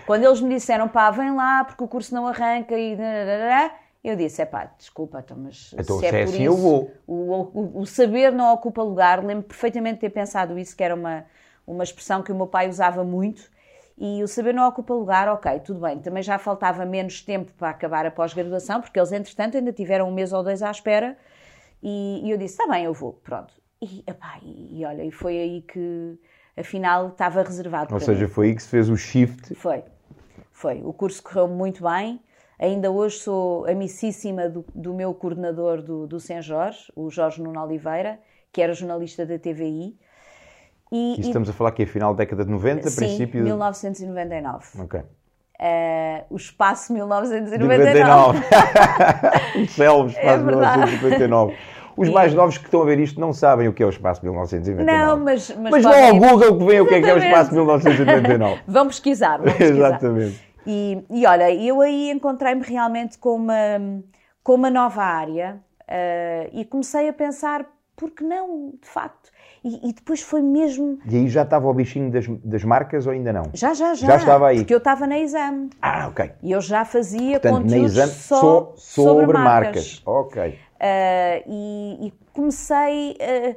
[0.05, 2.97] Quando eles me disseram, pá, vem lá porque o curso não arranca e.
[4.03, 6.57] Eu disse, é pá, desculpa, então, mas então, se, é, é por assim, isso, eu
[6.57, 6.91] vou.
[7.05, 9.23] O, o, o, saber não ocupa lugar.
[9.23, 11.23] Lembro perfeitamente de ter pensado isso, que era uma,
[11.67, 13.43] uma expressão que o meu pai usava muito.
[13.97, 15.99] E o saber não ocupa lugar, ok, tudo bem.
[15.99, 20.11] Também já faltava menos tempo para acabar a pós-graduação, porque eles, entretanto, ainda tiveram um
[20.11, 21.15] mês ou dois à espera.
[21.81, 23.53] E, e eu disse, está bem, eu vou, pronto.
[23.81, 26.19] E, epá, e, e olha, e foi aí que,
[26.55, 28.31] afinal, estava reservado Ou seja, mim.
[28.31, 29.55] foi aí que se fez o shift.
[29.55, 29.83] Foi,
[30.51, 30.81] foi.
[30.83, 32.21] O curso correu muito bem.
[32.59, 37.59] Ainda hoje sou amicíssima do, do meu coordenador do, do São Jorge, o Jorge Nuno
[37.59, 38.19] Oliveira,
[38.51, 39.97] que era jornalista da TVI.
[40.91, 43.43] E, e estamos a falar que é final da década de 90, sim, princípio...
[43.43, 44.81] 1999.
[44.81, 45.01] Ok.
[45.61, 48.39] Uh, o espaço 1999.
[49.61, 51.55] o céu, o espaço é 1959.
[51.95, 52.11] Os e...
[52.11, 54.83] mais novos que estão a ver isto não sabem o que é o espaço 1999.
[54.83, 55.55] Não, mas...
[55.55, 58.61] Mas, mas vão ao Google que veem o que é, que é o espaço 1999.
[58.67, 59.73] vão pesquisar, vão pesquisar.
[59.75, 60.41] Exatamente.
[60.65, 64.01] E, e olha, eu aí encontrei-me realmente com uma,
[64.43, 69.30] com uma nova área uh, e comecei a pensar, por que não, de facto?
[69.63, 70.97] E, e depois foi mesmo.
[71.07, 73.43] E aí já estava o bichinho das, das marcas ou ainda não?
[73.53, 74.07] Já, já, já.
[74.07, 74.57] Já estava aí.
[74.57, 75.69] Porque eu estava na exame.
[75.81, 76.31] Ah, ok.
[76.41, 79.43] E eu já fazia Portanto, na exame só sobre, sobre marcas.
[79.43, 80.01] marcas.
[80.05, 80.59] Ok.
[80.79, 83.55] Ah, e, e comecei ah,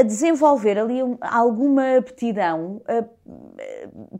[0.00, 3.04] a desenvolver ali um- alguma aptidão, ah,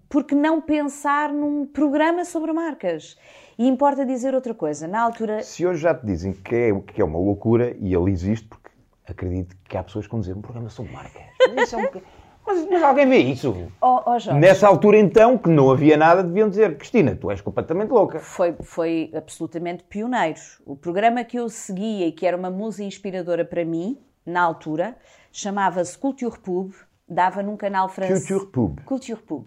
[0.09, 3.19] porque não pensar num programa sobre marcas.
[3.59, 7.03] E importa dizer outra coisa, na altura, Se hoje já te dizem que é, que
[7.03, 8.70] é uma loucura, e ele existe, porque
[9.13, 11.23] acredito que há pessoas que vão dizer um programa sobre marcas.
[11.41, 12.03] É um-
[12.47, 13.71] mas- mas alguém vê isso?
[13.81, 17.91] oh, oh Nessa altura, então, que não havia nada, deviam dizer: Cristina, tu és completamente
[17.91, 18.19] louca.
[18.19, 20.41] foi, foi absolutamente pioneiro.
[20.65, 24.97] O programa que eu seguia e que era uma musa inspiradora para mim, na altura,
[25.31, 26.73] chamava-se Culture Pub,
[27.09, 28.27] dava num canal francês.
[28.27, 28.81] Culture Pub.
[28.85, 29.47] Culture Pub.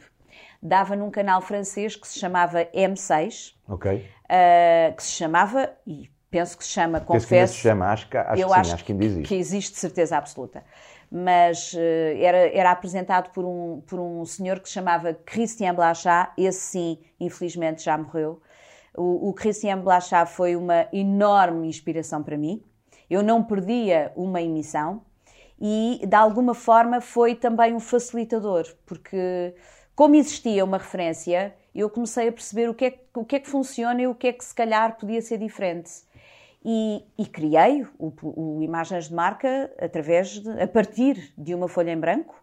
[0.61, 3.91] Dava num canal francês que se chamava M6, Ok?
[3.97, 7.53] uh, que se chamava, e penso que se chama, Penso que confesso.
[7.53, 9.27] se chama, acho que, acho eu que sim, acho, acho que ainda existe.
[9.27, 10.63] que existe de certeza absoluta.
[11.11, 16.31] Mas eh, era, era apresentado por um, por um senhor que se chamava Christian Blachat,
[16.35, 18.41] esse sim, infelizmente já morreu.
[18.97, 22.63] O, o Christian Blachat foi uma enorme inspiração para mim.
[23.07, 25.03] Eu não perdia uma emissão
[25.61, 29.53] e, de alguma forma, foi também um facilitador, porque,
[29.95, 33.49] como existia uma referência, eu comecei a perceber o que é, o que, é que
[33.49, 35.91] funciona e o que é que, se calhar, podia ser diferente.
[36.65, 41.91] E, e criei o, o Imagens de Marca através de, a partir de uma folha
[41.91, 42.41] em branco.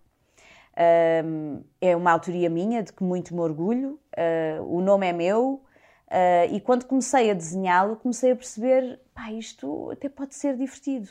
[1.24, 3.98] Um, é uma autoria minha, de que muito me orgulho.
[4.16, 5.62] Uh, o nome é meu.
[6.06, 11.08] Uh, e quando comecei a desenhá-lo, comecei a perceber: pá, isto até pode ser divertido.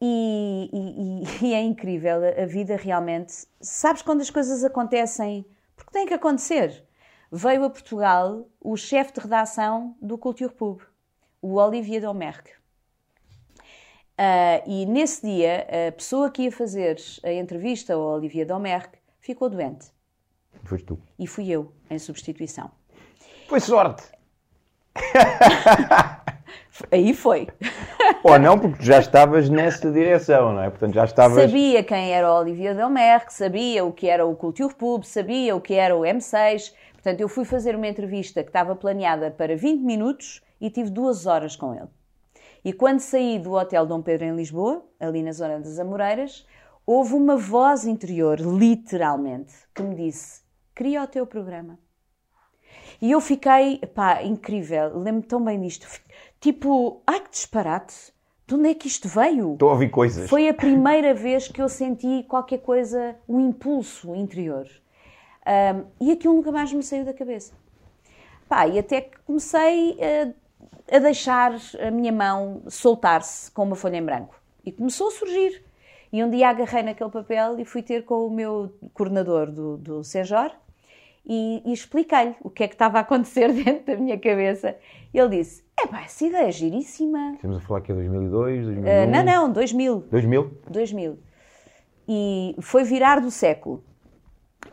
[0.00, 3.46] E, e- e- é incrível a vida realmente.
[3.60, 5.46] Sabes quando as coisas acontecem?
[5.76, 6.84] Porque tem que acontecer.
[7.30, 10.80] Veio a Portugal o chefe de redação do Culture Pub,
[11.44, 12.52] o Olivier Domergue.
[14.16, 19.50] Ah, e nesse dia, a pessoa que ia fazer a entrevista ao Olivier Domergue ficou
[19.50, 19.92] doente.
[20.62, 20.98] Foste tu.
[21.18, 22.70] E fui eu, em substituição.
[23.46, 24.04] Foi sorte.
[26.90, 27.46] Aí foi.
[28.22, 30.70] Ou não, porque já estavas nessa direção, não é?
[30.70, 31.42] Portanto, já estavas.
[31.42, 35.60] Sabia quem era o Olivier Domergue, sabia o que era o Culture Pub, sabia o
[35.60, 36.72] que era o M6.
[36.94, 41.26] Portanto, eu fui fazer uma entrevista que estava planeada para 20 minutos e tive duas
[41.26, 41.88] horas com ele.
[42.64, 46.46] E quando saí do Hotel Dom Pedro em Lisboa, ali na zona das Amoreiras,
[46.86, 50.42] houve uma voz interior, literalmente, que me disse:
[50.74, 51.78] Cria o teu programa.
[53.00, 55.86] E eu fiquei, pá, incrível, lembro-me tão bem disto.
[56.40, 58.12] Tipo, ai que disparate,
[58.46, 59.54] de onde é que isto veio?
[59.54, 60.28] Estou a ouvir coisas.
[60.28, 64.66] Foi a primeira vez que eu senti qualquer coisa, um impulso interior.
[65.46, 67.52] Ahm, e aquilo nunca mais me saiu da cabeça.
[68.48, 70.32] Pá, e até que comecei a,
[70.90, 74.40] a deixar a minha mão soltar-se com uma folha em branco.
[74.64, 75.62] E começou a surgir.
[76.12, 80.04] E um dia agarrei naquele papel e fui ter com o meu coordenador do, do
[80.04, 80.52] Senjor
[81.26, 84.76] e, e expliquei-lhe o que é que estava a acontecer dentro da minha cabeça.
[85.12, 87.32] Ele disse: É pá, essa ideia é giríssima.
[87.34, 88.90] Estamos a falar que é 2002, 2001.
[88.90, 90.04] Ah, não, não, 2000.
[90.10, 90.58] 2000?
[90.68, 91.18] 2000.
[92.06, 93.82] E foi virar do século.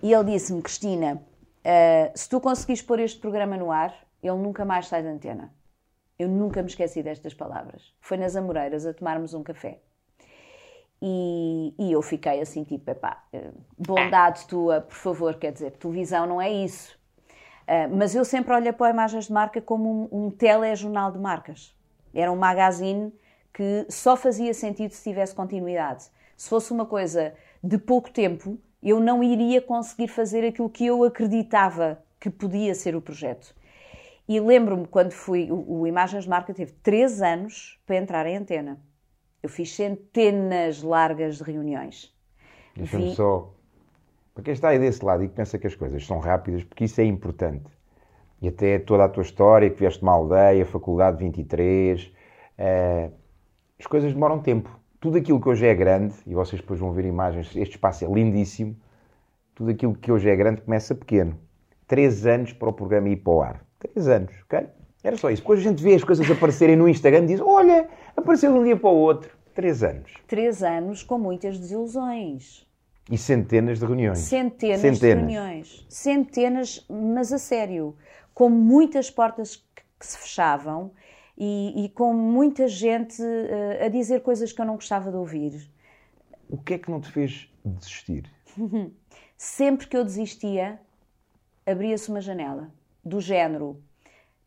[0.04, 1.21] E ele disse-me, Cristina,
[1.63, 5.52] ah, se tu conseguires pôr este programa no ar, ele nunca mais sai da antena.
[6.22, 7.94] Eu nunca me esqueci destas palavras.
[8.00, 9.80] Foi nas Amoreiras a tomarmos um café.
[11.02, 16.28] E, e eu fiquei assim, tipo, epá, eh, bondade tua, por favor, quer dizer, televisão
[16.28, 16.96] não é isso.
[17.68, 21.76] Ah, mas eu sempre olhei para imagens de marca como um, um telejornal de marcas.
[22.14, 23.12] Era um magazine
[23.52, 26.06] que só fazia sentido se tivesse continuidade.
[26.38, 31.04] Se fosse uma coisa de pouco tempo, eu não iria conseguir fazer aquilo que eu
[31.04, 33.56] acreditava que podia ser o projeto.
[34.32, 38.38] E lembro-me quando fui, o, o Imagens de Marca teve três anos para entrar em
[38.38, 38.80] antena.
[39.44, 42.15] Eu fiz centenas largas de reuniões.
[42.74, 43.54] Deixa-me Vi- só.
[44.34, 46.86] Para quem está aí desse lado e que pensa que as coisas são rápidas, porque
[46.86, 47.70] isso é importante.
[48.41, 52.10] E até toda a tua história, que vieste de uma aldeia, faculdade 23,
[52.58, 53.12] eh,
[53.78, 54.70] as coisas demoram tempo.
[55.02, 58.08] Tudo aquilo que hoje é grande, e vocês depois vão ver imagens, este espaço é
[58.08, 58.78] lindíssimo,
[59.54, 61.38] tudo aquilo que hoje é grande começa pequeno.
[61.86, 63.71] Três anos para o programa ir para o ar.
[63.82, 64.67] Três anos, ok?
[65.04, 65.41] Era só isso.
[65.41, 68.63] Depois a gente vê as coisas aparecerem no Instagram e diz: Olha, apareceu de um
[68.63, 69.36] dia para o outro.
[69.56, 70.13] Três anos.
[70.28, 72.65] Três anos com muitas desilusões.
[73.10, 74.20] E centenas de reuniões.
[74.20, 75.26] Centenas, de Centenas.
[75.26, 75.86] reuniões.
[75.89, 77.96] Centenas, mas a sério.
[78.34, 80.91] Com muitas portas que, se fechavam
[81.38, 85.70] e, e com muita gente eh, a dizer coisas que eu não gostava de ouvir.
[86.50, 88.32] O que é que não te fez desistir?
[89.38, 90.80] Sempre que eu desistia,
[91.65, 92.72] abria-se uma janela.
[93.04, 93.82] Do género,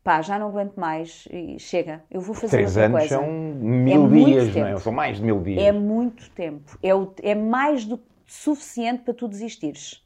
[0.03, 3.15] pá, já não aguento mais e chega, eu vou fazer Três outra anos coisa.
[3.15, 4.77] são mil É dias, não é?
[4.77, 5.63] São mais de mil dias.
[5.63, 6.77] É muito tempo.
[6.81, 10.01] É, o- é mais do que suficiente para tu desistires.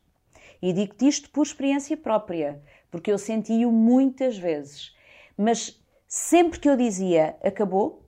[0.61, 4.95] E digo-te isto por experiência própria, porque eu senti-o muitas vezes.
[5.37, 8.03] Mas sempre que eu dizia acabou,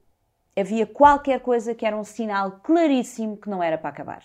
[0.57, 4.23] havia qualquer coisa que era um sinal claríssimo que não era para acabar.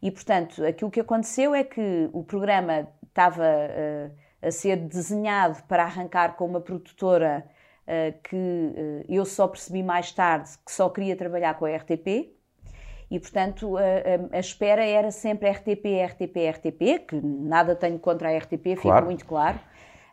[0.00, 4.10] E, portanto, aquilo que aconteceu é que o programa estava eh,
[4.42, 7.44] a ser desenhado para arrancar com uma produtora
[7.86, 12.34] eh, que eh, eu só percebi mais tarde que só queria trabalhar com a RTP.
[13.10, 18.30] E, portanto, a, a- a espera era sempre RTP, RTP, RTP, que nada tenho contra
[18.30, 19.04] a RTP, fica Claro.
[19.06, 19.60] muito claro.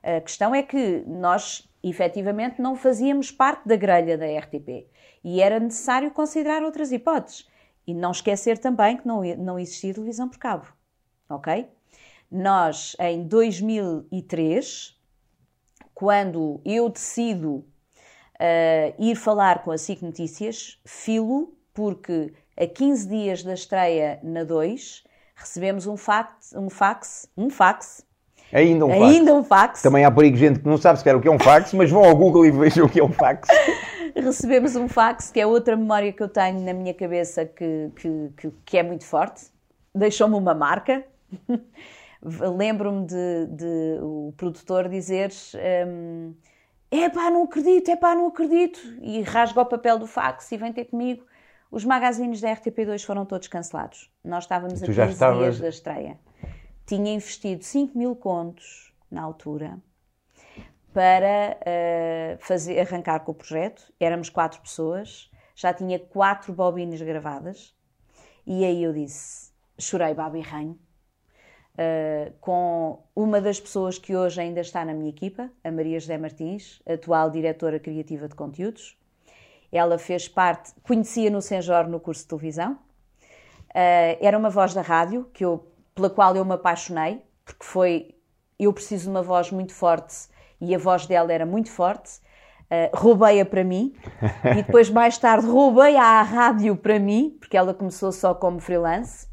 [0.03, 4.87] A questão é que nós, efetivamente, não fazíamos parte da grelha da RTP.
[5.23, 7.47] E era necessário considerar outras hipóteses.
[7.87, 10.67] E não esquecer também que não, não existia televisão por cabo.
[11.29, 11.67] Ok?
[12.31, 14.95] Nós, em 2003,
[15.93, 23.43] quando eu decido uh, ir falar com a SIC Notícias, filo, porque a 15 dias
[23.43, 25.03] da estreia na 2,
[25.35, 28.05] recebemos um fax, um fax, um fax,
[28.51, 29.01] Ainda um fax.
[29.03, 31.31] ainda um fax, Também há por aí gente que não sabe sequer o que é
[31.31, 33.47] um fax, mas vão ao Google e vejam o que é um fax.
[34.15, 38.29] recebemos um fax, que é outra memória que eu tenho na minha cabeça que, que,
[38.37, 39.45] que, que é muito forte.
[39.93, 41.03] Deixou-me uma marca.
[42.21, 45.31] Lembro-me de, de o produtor dizer
[45.87, 46.33] hum,
[46.91, 48.79] é pá, não acredito, é pá, não acredito.
[49.01, 51.25] E rasga o papel do fax e vem ter comigo.
[51.71, 54.11] Os magazines da RTP2 foram todos cancelados.
[54.23, 56.19] Nós estávamos a Tu já 15 estavas- dias da estreia.
[56.85, 59.77] Tinha investido 5 mil contos na altura
[60.91, 63.93] para eh, fazer, arrancar com o projeto.
[63.99, 67.75] Éramos quatro pessoas, já tinha quatro bobinas gravadas.
[68.45, 70.77] E aí eu disse, chorei babi ranho,
[71.77, 76.17] eh, com uma das pessoas que hoje ainda está na minha equipa, a Maria José
[76.17, 78.97] Martins, atual diretora criativa de conteúdos.
[79.71, 82.77] Ela fez parte, conhecia no Senjor no curso de televisão.
[83.73, 88.15] Eh, era uma voz da rádio que eu, pela qual eu me apaixonei, porque foi
[88.59, 90.27] eu preciso de uma voz muito forte
[90.59, 92.19] e a voz dela era muito forte.
[92.69, 93.95] Uh, roubei-a para mim
[94.51, 99.28] e depois, mais tarde, roubei-a à rádio para mim, porque ela começou só como freelance.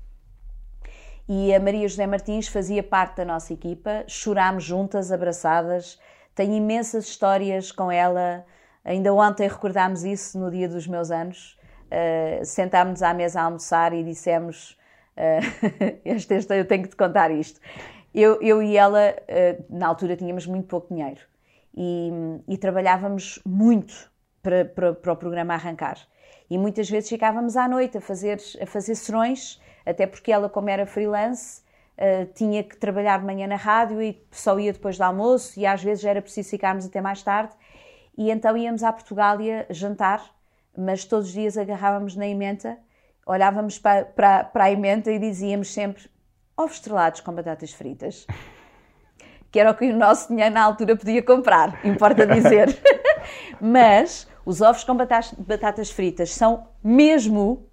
[1.28, 5.98] E a Maria José Martins fazia parte da nossa equipa, chorámos juntas, abraçadas.
[6.34, 8.44] Tenho imensas histórias com ela.
[8.84, 11.58] Ainda ontem recordámos isso no dia dos meus anos.
[11.86, 14.78] Uh, sentámos-nos à mesa a almoçar e dissemos:
[15.16, 17.60] uh, este, este, Eu tenho que te contar isto.
[18.14, 21.20] Eu, eu e ela, uh, na altura, tínhamos muito pouco dinheiro
[21.76, 22.10] e,
[22.48, 24.10] e trabalhávamos muito
[24.42, 25.98] para, para, para, o programa arrancar.
[26.48, 30.68] E muitas vezes ficávamos à noite a fazer, a fazer serões, até porque ela, como
[30.68, 31.62] era freelance,
[31.96, 35.64] uh, tinha que trabalhar de manhã na rádio e só ia depois do almoço, e
[35.64, 37.54] às vezes era preciso ficarmos até mais tarde.
[38.18, 40.22] E então íamos à Portugália jantar,
[40.76, 42.76] mas todos os dias agarrávamos na emenda,
[43.24, 46.10] olhávamos para, para, para a emenda e dizíamos sempre
[46.56, 48.26] ovos estrelados com batatas fritas.
[49.48, 52.78] Que era o que o nosso dinheiro na altura podia comprar, importa dizer.
[53.58, 57.66] Mas os ovos com batatas, batatas fritas são mesmo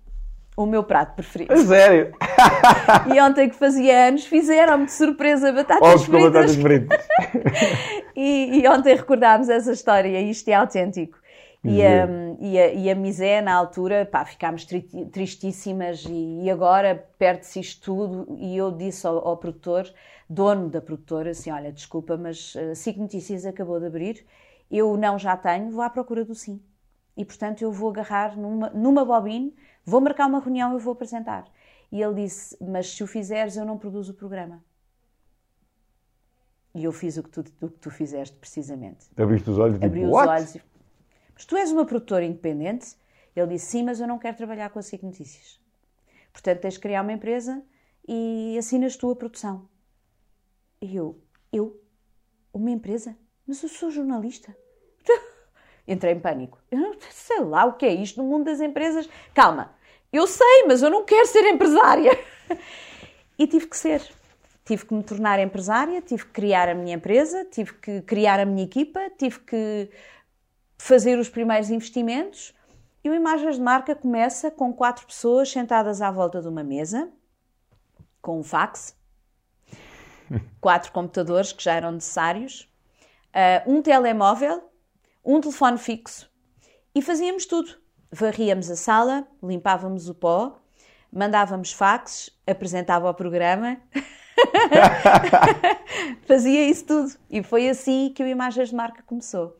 [0.55, 1.55] o meu prato preferido.
[1.57, 2.13] Sério?
[3.13, 6.21] E ontem que fazia anos fizeram-me de surpresa batatas Ovos fritas.
[6.21, 7.07] com batatas fritas.
[8.15, 11.17] e, e, ontem recordámos essa história, isto é autêntico.
[11.63, 12.07] E a,
[12.41, 17.61] e, a, e a Misé, na altura, pá, ficámos tri, tristíssimas e, e agora perde-se
[17.61, 18.35] isto tudo.
[18.37, 19.89] E eu disse ao, ao, produtor,
[20.29, 24.25] dono da produtora, assim: Olha, desculpa, mas a SIC Notícias acabou de abrir,
[24.69, 26.61] eu não já tenho, vou à procura do sim.
[27.15, 29.53] E portanto eu vou agarrar numa, numa bobine,
[29.85, 31.45] vou marcar uma reunião e eu vou apresentar.
[31.91, 34.63] E ele disse: Mas se o fizeres, eu não produzo o programa.
[36.75, 39.07] E eu fiz o que tu, o que tu fizeste, precisamente.
[39.15, 40.29] Abriste os olhos e Abri tipo, os What?
[40.29, 40.61] olhos e
[41.33, 42.95] mas tu és uma produtora independente?
[43.35, 45.59] Ele disse, sim, mas eu não quero trabalhar com a SIC Notícias.
[46.31, 47.63] Portanto, tens de criar uma empresa
[48.07, 49.67] e assinas tu a produção.
[50.81, 51.19] E eu,
[51.51, 51.81] eu?
[52.53, 53.17] Uma empresa?
[53.47, 54.55] Mas eu sou jornalista.
[55.87, 56.59] Entrei em pânico.
[56.71, 59.09] Eu não sei lá o que é isto no mundo das empresas.
[59.33, 59.73] Calma,
[60.11, 62.17] eu sei, mas eu não quero ser empresária.
[63.35, 64.07] E tive que ser.
[64.63, 68.45] Tive que me tornar empresária, tive que criar a minha empresa, tive que criar a
[68.45, 69.89] minha equipa, tive que
[70.77, 72.53] fazer os primeiros investimentos
[73.03, 77.11] e o Imagens de Marca começa com quatro pessoas sentadas à volta de uma mesa,
[78.21, 78.95] com um fax,
[80.61, 82.69] quatro computadores que já eram necessários,
[83.35, 84.63] uh, um telemóvel,
[85.23, 86.29] um telefone fixo
[86.93, 87.71] e fazíamos tudo.
[88.11, 90.59] Varríamos a sala, limpávamos o pó,
[91.11, 93.81] mandávamos faxes, apresentava o programa
[96.25, 97.13] Fazia isso tudo.
[97.29, 99.57] E foi assim que o Imagens de Marca começou.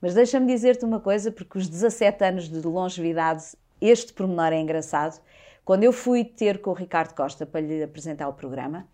[0.00, 3.44] Mas deixa-me dizer-te uma coisa, porque os 17 anos de longevidade,
[3.80, 5.20] este pormenor é engraçado.
[5.64, 8.86] Quando eu fui ter com o Ricardo Costa para lhe apresentar o programa,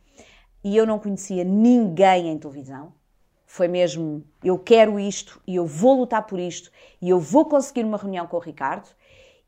[0.63, 2.93] e eu não conhecia ninguém em televisão,
[3.53, 6.71] foi mesmo, eu quero isto e eu vou lutar por isto
[7.03, 8.89] e eu vou conseguir uma reunião com o Ricardo,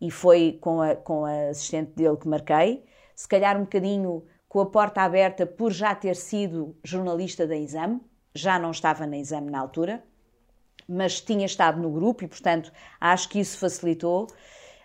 [0.01, 2.85] e foi com a, com a assistente dele que marquei,
[3.15, 8.01] se calhar um bocadinho com a porta aberta por já ter sido jornalista da Exame,
[8.35, 10.03] já não estava na Exame na altura,
[10.89, 14.27] mas tinha estado no grupo e, portanto, acho que isso facilitou.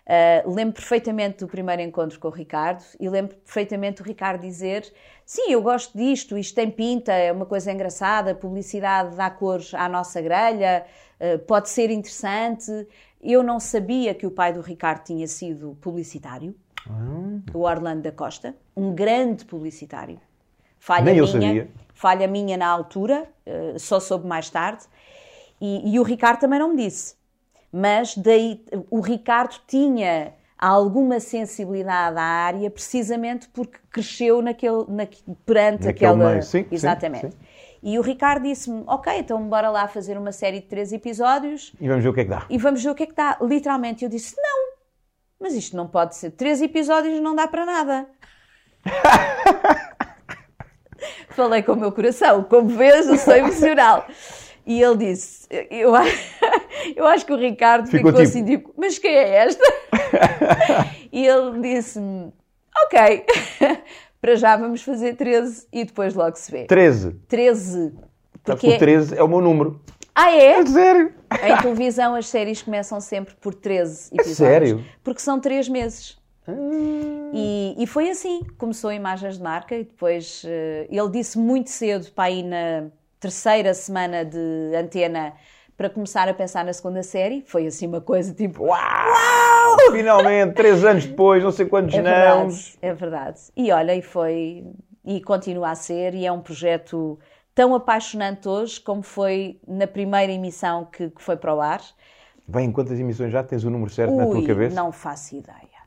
[0.08, 4.90] Uh, lembro perfeitamente do primeiro encontro com o Ricardo e lembro perfeitamente o Ricardo dizer:
[5.26, 9.86] Sim, eu gosto disto, isto tem pinta, é uma coisa engraçada, publicidade dá cores à
[9.86, 10.86] nossa grelha,
[11.20, 12.88] uh, pode ser interessante.
[13.20, 16.54] Eu não sabia que o pai do Ricardo tinha sido publicitário,
[16.88, 17.42] hum.
[17.52, 20.18] o Orlando da Costa, um grande publicitário.
[20.78, 21.68] Falha Nem minha, eu sabia.
[21.92, 24.86] Falha minha na altura, uh, só soube mais tarde.
[25.60, 27.17] E, e, o Ricardo também não me disse.
[27.72, 35.06] Mas daí, o Ricardo tinha alguma sensibilidade à área precisamente porque cresceu naquele, na,
[35.46, 36.30] perante naquele aquela.
[36.30, 36.42] Meio.
[36.42, 37.26] Sim, exatamente.
[37.26, 37.38] Sim, sim.
[37.82, 41.72] E o Ricardo disse-me: Ok, então bora lá fazer uma série de três episódios.
[41.80, 42.46] E vamos ver o que é que dá.
[42.50, 43.38] E vamos ver o que é que dá.
[43.40, 44.72] Literalmente, eu disse: Não,
[45.40, 46.32] mas isto não pode ser.
[46.32, 48.06] Três episódios não dá para nada.
[51.30, 52.42] Falei com o meu coração.
[52.42, 54.06] Como vês, eu sou emocional.
[54.66, 55.92] E ele disse: Eu,
[56.96, 58.22] eu acho que o Ricardo ficou, ficou tipo...
[58.22, 59.64] assim, tipo, mas quem é esta?
[61.12, 62.32] e ele disse-me:
[62.84, 63.24] Ok,
[64.20, 66.64] para já vamos fazer 13 e depois logo se vê.
[66.64, 67.12] 13?
[67.28, 67.92] 13.
[68.44, 69.80] Porque o 13 é o meu número.
[70.14, 70.60] Ah, é?
[70.60, 71.14] É sério?
[71.42, 74.40] Em televisão as séries começam sempre por 13 episódios.
[74.40, 74.84] É sério?
[75.04, 76.18] Porque são 3 meses.
[76.46, 76.52] Ah.
[77.32, 78.42] E, e, foi assim.
[78.56, 80.48] Começou imagens de marca e depois uh,
[80.90, 82.86] ele disse muito cedo para ir na
[83.20, 85.34] terceira semana de antena
[85.78, 87.40] para começar a pensar na segunda série.
[87.46, 88.76] Foi assim uma coisa tipo Uau!
[88.76, 89.92] Uau!
[89.92, 92.02] Finalmente, três anos depois, não sei quantos é
[92.82, 93.40] é verdade.
[93.56, 94.66] E olha, e foi
[95.04, 97.18] e continua a ser, e é um projeto
[97.54, 101.80] tão apaixonante hoje como foi na primeira emissão que, que foi para o ar.
[102.46, 104.74] Bem, em quantas emissões já tens o número certo Ui, na tua cabeça?
[104.74, 105.78] Não faço ideia.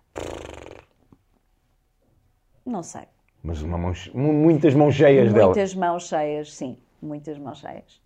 [2.66, 3.04] Não sei.
[3.44, 3.78] Mas mão,
[4.14, 5.48] muitas mãos cheias muitas dela.
[5.48, 8.00] Muitas mãos cheias, sim muitas mãos cheias.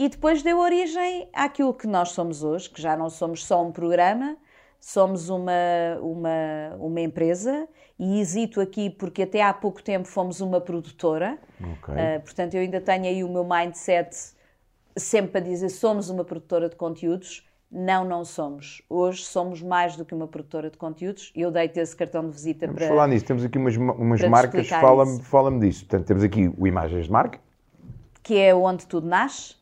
[0.00, 3.70] E depois deu origem àquilo que nós somos hoje, que já não somos só um
[3.70, 4.34] programa,
[4.80, 5.52] somos uma,
[6.00, 11.38] uma, uma empresa e hesito aqui porque até há pouco tempo fomos uma produtora.
[11.60, 11.94] Okay.
[11.94, 14.16] Uh, portanto, eu ainda tenho aí o meu mindset
[14.96, 17.46] sempre para dizer somos uma produtora de conteúdos.
[17.70, 18.80] Não, não somos.
[18.88, 21.30] Hoje somos mais do que uma produtora de conteúdos.
[21.36, 22.88] Eu dei-te esse cartão de visita Vamos para.
[22.88, 23.26] falar nisso.
[23.26, 25.80] Temos aqui umas, umas marcas, fala-me fala disso.
[25.80, 27.38] Portanto, temos aqui o Imagens de Marca.
[28.22, 29.59] Que é onde tudo nasce.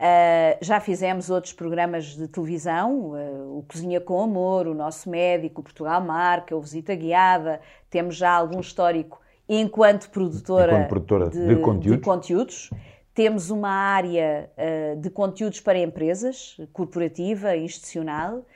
[0.00, 5.60] Uh, já fizemos outros programas de televisão, uh, o Cozinha com Amor, o Nosso Médico,
[5.60, 7.60] o Portugal Marca, o Visita Guiada.
[7.90, 11.98] Temos já algum histórico enquanto produtora, enquanto produtora de, de, conteúdos.
[11.98, 12.70] de conteúdos.
[13.12, 18.46] Temos uma área uh, de conteúdos para empresas, corporativa, institucional,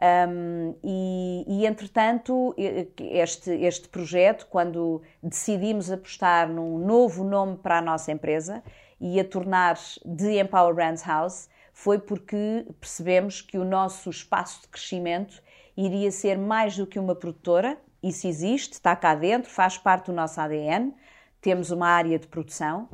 [0.00, 7.82] um, e, e, entretanto, este, este projeto, quando decidimos apostar num novo nome para a
[7.82, 8.62] nossa empresa
[9.00, 14.68] e a tornar de Empower Brands House, foi porque percebemos que o nosso espaço de
[14.68, 15.42] crescimento
[15.76, 17.78] iria ser mais do que uma produtora.
[18.02, 20.94] Isso existe, está cá dentro, faz parte do nosso ADN.
[21.40, 22.88] Temos uma área de produção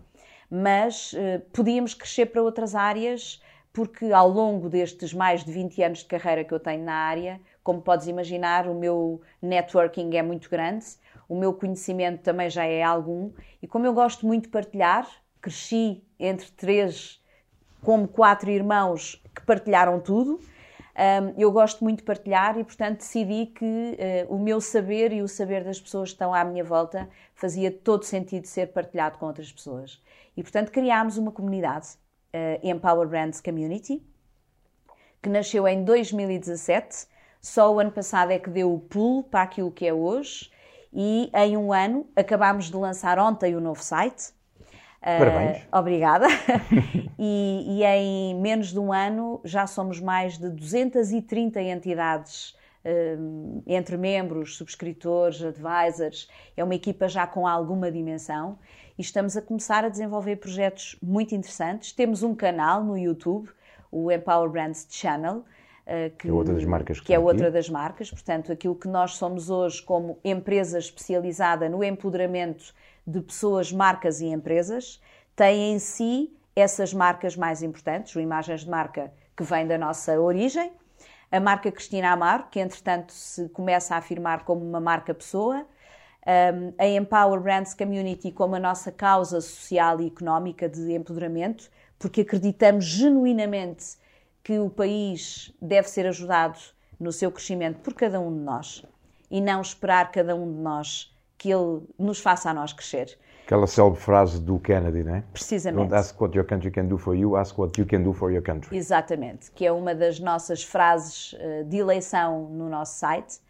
[0.51, 5.99] mas uh, podíamos crescer para outras áreas, porque ao longo destes mais de 20 anos
[5.99, 10.49] de carreira que eu tenho na área, como podes imaginar, o meu networking é muito
[10.49, 10.87] grande,
[11.29, 15.09] o meu conhecimento também já é algum, e como eu gosto muito de partilhar,
[15.45, 17.23] cresci entre três,
[17.83, 20.41] como quatro irmãos que partilharam tudo.
[20.97, 23.65] Um, eu gosto muito de partilhar e, portanto, decidi que
[24.27, 27.71] uh, o meu saber e o saber das pessoas que estão à minha volta fazia
[27.71, 30.03] todo sentido ser partilhado com outras pessoas.
[30.35, 31.89] E, portanto, criámos uma comunidade,
[32.33, 34.03] uh, Empower Brands Community,
[35.21, 37.07] que nasceu em 2017.
[37.39, 40.51] Só o ano passado é que deu o pulo para aquilo que é hoje.
[40.91, 44.33] E em um ano acabámos de lançar ontem o novo site.
[45.05, 45.63] Uh, Parabéns.
[45.71, 46.27] Obrigada.
[47.19, 53.99] e, e, em menos de um ano já somos mais de 230 entidades uh, entre
[53.99, 56.27] membros, subscritores, advisors.
[56.57, 58.59] É uma equipa já com alguma dimensão
[58.97, 61.93] e estamos a começar a desenvolver projetos muito interessantes.
[61.93, 63.51] Temos um canal no YouTube,
[63.93, 65.45] o Empower Brands Channel,
[65.87, 67.01] eh, que, que, é outra das marcas.
[67.01, 68.11] Que, que é outra das marcas.
[68.11, 72.73] Portanto, aquilo que nós somos hoje como empresa especializada no empoderamento
[73.07, 75.01] de pessoas, marcas e empresas,
[75.37, 80.19] tem em si essas marcas mais importantes, o imagens de marca que vem da nossa
[80.21, 80.73] origem,
[81.31, 85.67] a marca Cristina Amaro, que entretanto se começa a afirmar como uma marca pessoa,
[86.79, 92.85] a Empower Brands Community como a nossa causa social e económica de empoderamento, porque acreditamos
[92.85, 93.97] genuinamente
[94.43, 96.59] que o país deve ser ajudado
[96.99, 98.85] no seu crescimento por cada um de nós
[99.31, 101.14] e não esperar cada um de nós
[101.45, 103.19] que ele nos faça a nós crescer.
[103.45, 105.25] Aquela célebre frase do Kennedy, não é?
[105.31, 105.91] Precisamente.
[105.91, 108.33] Don't ask what your country can do for you, ask what you can do for
[108.33, 108.75] your country.
[108.75, 113.45] Exatamente, que é uma das nossas frases eh, de eleição no nosso site.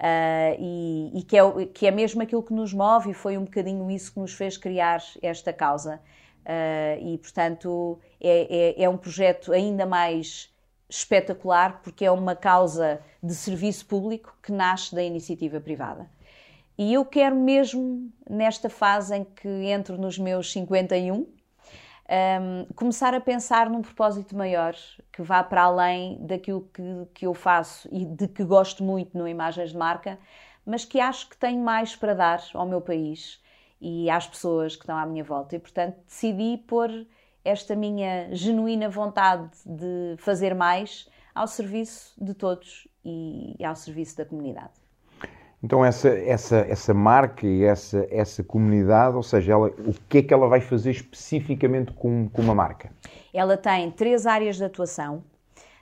[0.00, 3.44] Uh, e, e que, é, que é mesmo aquilo que nos move e foi um
[3.44, 6.00] bocadinho isso que nos fez criar esta causa.
[6.40, 10.52] Uh, e, portanto, é, é, é, um projeto ainda mais
[10.88, 16.08] espetacular porque é uma causa de serviço público que nasce da iniciativa privada.
[16.76, 21.26] E eu quero mesmo, nesta fase em que entro nos meus 51, um,
[22.74, 24.74] começar a pensar num propósito maior
[25.12, 26.82] que vá para além daquilo que,
[27.14, 30.18] que eu faço e de que gosto muito no Imagens de Marca,
[30.66, 33.40] mas que acho que tenho mais para dar ao meu país
[33.80, 35.54] e às pessoas que estão à minha volta.
[35.54, 36.90] E, portanto, decidi pôr
[37.44, 44.24] esta minha genuína vontade de fazer mais ao serviço de todos e ao serviço da
[44.24, 44.83] comunidade.
[45.64, 50.22] Então essa, essa, essa marca e essa, essa comunidade, ou seja, ela, o que é
[50.22, 52.92] que ela vai fazer especificamente com, com uma marca?
[53.32, 55.24] Ela tem três áreas de atuação.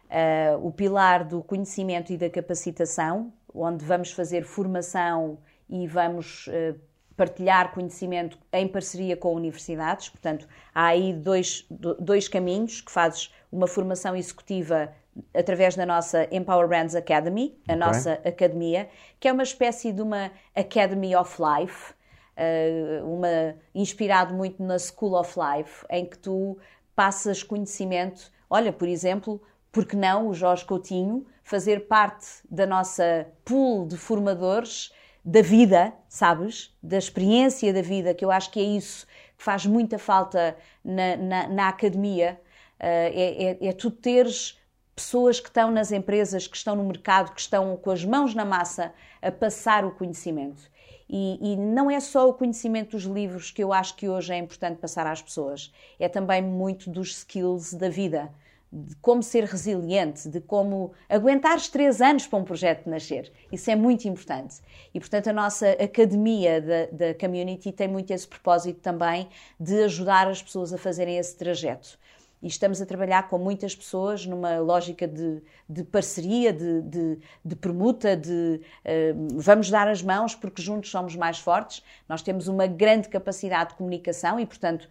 [0.09, 6.79] Uh, o pilar do conhecimento e da capacitação, onde vamos fazer formação e vamos uh,
[7.17, 10.09] partilhar conhecimento em parceria com universidades.
[10.11, 11.67] Portanto, há aí dois,
[11.99, 14.93] dois caminhos que fazes uma formação executiva
[15.35, 17.77] através da nossa Empower Brands Academy, a okay.
[17.77, 18.89] nossa academia,
[19.21, 21.93] que é uma espécie de uma Academy of Life,
[22.37, 26.59] uh, uma, inspirado muito na School of Life, em que tu
[26.95, 28.31] passas conhecimento.
[28.49, 29.41] Olha, por exemplo,
[29.71, 34.93] porque não o Jorge Coutinho fazer parte da nossa pool de formadores
[35.25, 36.77] da vida, sabes?
[36.83, 39.07] Da experiência da vida, que eu acho que é isso
[39.37, 42.41] que faz muita falta na, na, na academia.
[42.81, 44.61] Uh, é, é, é tu teres
[44.95, 48.45] pessoas que estão nas empresas, que estão no mercado, que estão com as mãos na
[48.45, 50.71] massa a passar o conhecimento.
[51.09, 54.39] E, e, não é só o conhecimento dos livros que eu acho que hoje é
[54.39, 58.31] importante passar às pessoas, é também muito dos skills da vida,
[58.73, 63.31] de como ser resiliente, de como aguentar os três anos para um projeto nascer.
[63.53, 64.61] Isso é muito importante.
[64.95, 69.29] E, portanto, a nossa academia da, da community tem muito esse propósito também
[69.61, 71.99] de ajudar as pessoas a fazerem esse trajeto
[72.43, 77.55] e estamos a trabalhar com muitas pessoas numa lógica de, de parceria, de, de, de,
[77.55, 81.85] permuta, de uh, vamos dar as mãos porque juntos somos mais fortes.
[82.09, 84.89] Nós temos uma grande capacidade de comunicação e, portanto,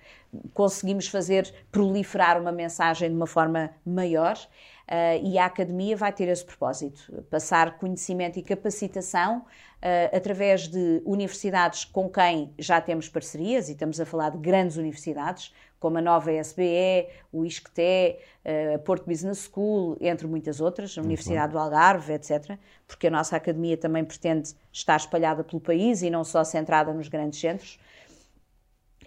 [0.54, 4.38] conseguimos fazer proliferar uma mensagem de uma forma maior.
[4.92, 11.02] Uh, e a academia vai ter esse propósito: passar conhecimento e capacitação uh, através de
[11.06, 16.02] universidades com quem já temos parcerias, e estamos a falar de grandes universidades, como a
[16.02, 18.18] nova SBE, o ISCTE,
[18.76, 23.36] a Porto Business School, entre muitas outras, a Universidade do Algarve, etc., porque a nossa
[23.36, 27.80] academia também pretende estar espalhada pelo país e não só centrada nos grandes centros.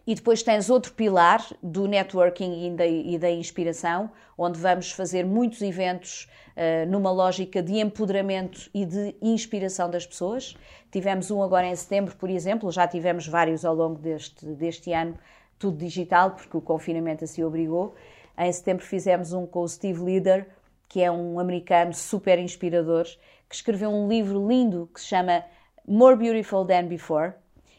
[0.07, 5.25] E depois tens outro pilar do networking e da, e da inspiração, onde vamos fazer
[5.25, 10.55] muitos eventos uh, numa lógica de empoderamento e de inspiração das pessoas.
[10.91, 15.19] Tivemos um agora em setembro, por exemplo, já tivemos vários ao longo deste, deste ano,
[15.59, 17.95] tudo digital, porque o confinamento assim obrigou.
[18.37, 20.47] Em setembro fizemos um com o Steve Leader,
[20.87, 23.05] que é um americano super inspirador,
[23.49, 25.45] que escreveu um livro lindo que se chama
[25.87, 27.33] More Beautiful Than Before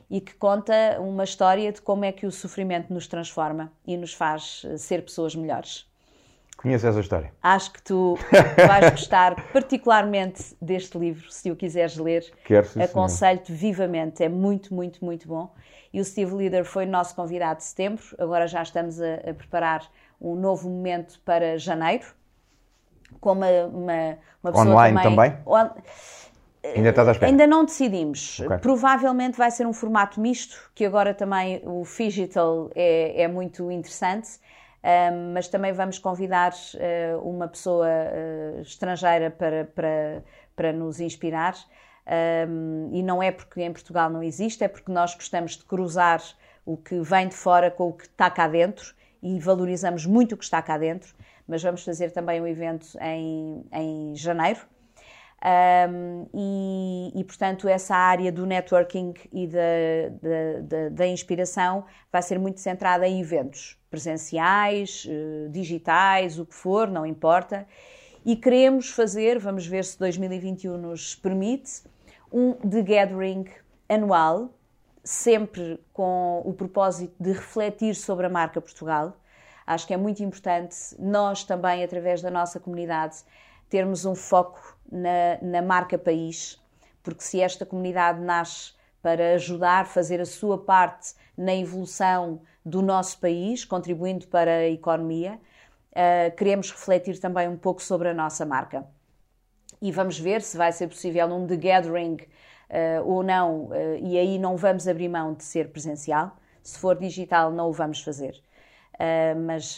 [0.09, 4.13] e que conta uma história de como é que o sofrimento nos transforma e nos
[4.13, 5.87] faz eh, ser pessoas melhores.
[6.57, 7.33] Conheço essa história.
[7.43, 8.17] Acho que tu
[8.67, 12.31] vais gostar particularmente deste livro, se o quiseres ler.
[12.45, 15.53] Quero sim, Aconselho-te vivamente, é muito, muito, muito bom.
[15.93, 19.85] E o Steve Leader foi nosso convidado de setembro, agora já estamos a, a preparar
[20.19, 22.05] um novo momento para janeiro,
[23.19, 25.31] com uma, uma, uma pessoa Online também.
[25.31, 25.43] também?
[25.45, 25.69] On...
[26.75, 27.31] Ainda estás à espera?
[27.31, 28.39] Ainda não decidimos.
[28.39, 28.57] Okay.
[28.57, 34.39] Provavelmente vai ser um formato misto, que agora também o digital é, é muito interessante
[34.85, 40.23] um, mas também vamos convidar uh, uma pessoa uh, estrangeira para, para,
[40.55, 41.55] para nos inspirar.
[42.47, 46.21] Um, e não é porque em Portugal não existe, é porque nós gostamos de cruzar
[46.63, 48.93] o que vem de fora com o que está cá dentro
[49.23, 51.15] e valorizamos muito o que está cá dentro.
[51.47, 54.59] Mas vamos fazer também um evento em, em janeiro.
[55.45, 59.59] Um, e, e, portanto, essa área do networking e da,
[60.63, 66.89] da, da, inspiração vai ser muito centrada em eventos presenciais, eh, digitais, o que for,
[66.89, 67.67] não importa.
[68.25, 71.83] E queremos fazer, vamos ver se 2021 nos permite,
[72.33, 73.45] um The Gathering
[73.87, 74.49] anual,
[75.03, 79.15] sempre com o propósito de refletir sobre a marca Portugal.
[79.67, 83.17] Acho que é muito importante nós também, através da nossa comunidade,
[83.75, 86.57] termos um foco na, na marca país,
[87.03, 88.71] porque se esta comunidade nasce
[89.01, 95.41] para ajudar, fazer a sua parte na evolução do nosso país, contribuindo para a economia,
[95.91, 98.87] uh, queremos refletir também um pouco sobre a nossa marca.
[99.81, 104.17] E vamos ver se vai ser possível um The Gathering uh, ou não, uh, e
[104.17, 106.37] aí não vamos abrir mão de ser presencial.
[106.63, 108.41] Se for digital, não o vamos fazer.
[109.45, 109.77] mas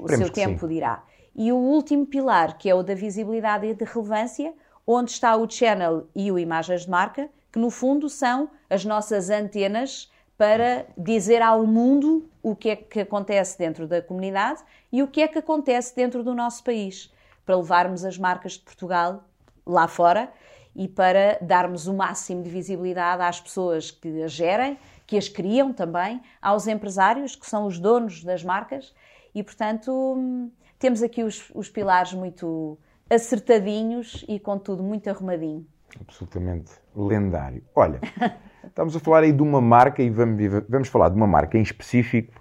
[0.00, 0.74] o seu tempo sim.
[0.74, 1.02] dirá.
[1.34, 4.52] E o último pilar, que é o da visibilidade e de relevância,
[4.86, 9.30] onde está o channel e o imagens de marca, que no fundo são as nossas
[9.30, 15.08] antenas para dizer ao mundo o que é que acontece dentro da comunidade e o
[15.08, 17.12] que é que acontece dentro do nosso país,
[17.44, 19.24] para levarmos as marcas de Portugal
[19.64, 20.32] lá fora
[20.74, 25.72] e para darmos o máximo de visibilidade às pessoas que as gerem, que as criam
[25.72, 28.94] também, aos empresários, que são os donos das marcas,
[29.34, 30.50] e portanto
[30.82, 32.76] temos aqui os, os pilares muito
[33.08, 35.64] acertadinhos e, contudo, muito arrumadinho.
[36.00, 37.62] Absolutamente lendário.
[37.72, 38.00] Olha,
[38.66, 41.62] estamos a falar aí de uma marca e vamos, vamos falar de uma marca em
[41.62, 42.34] específico,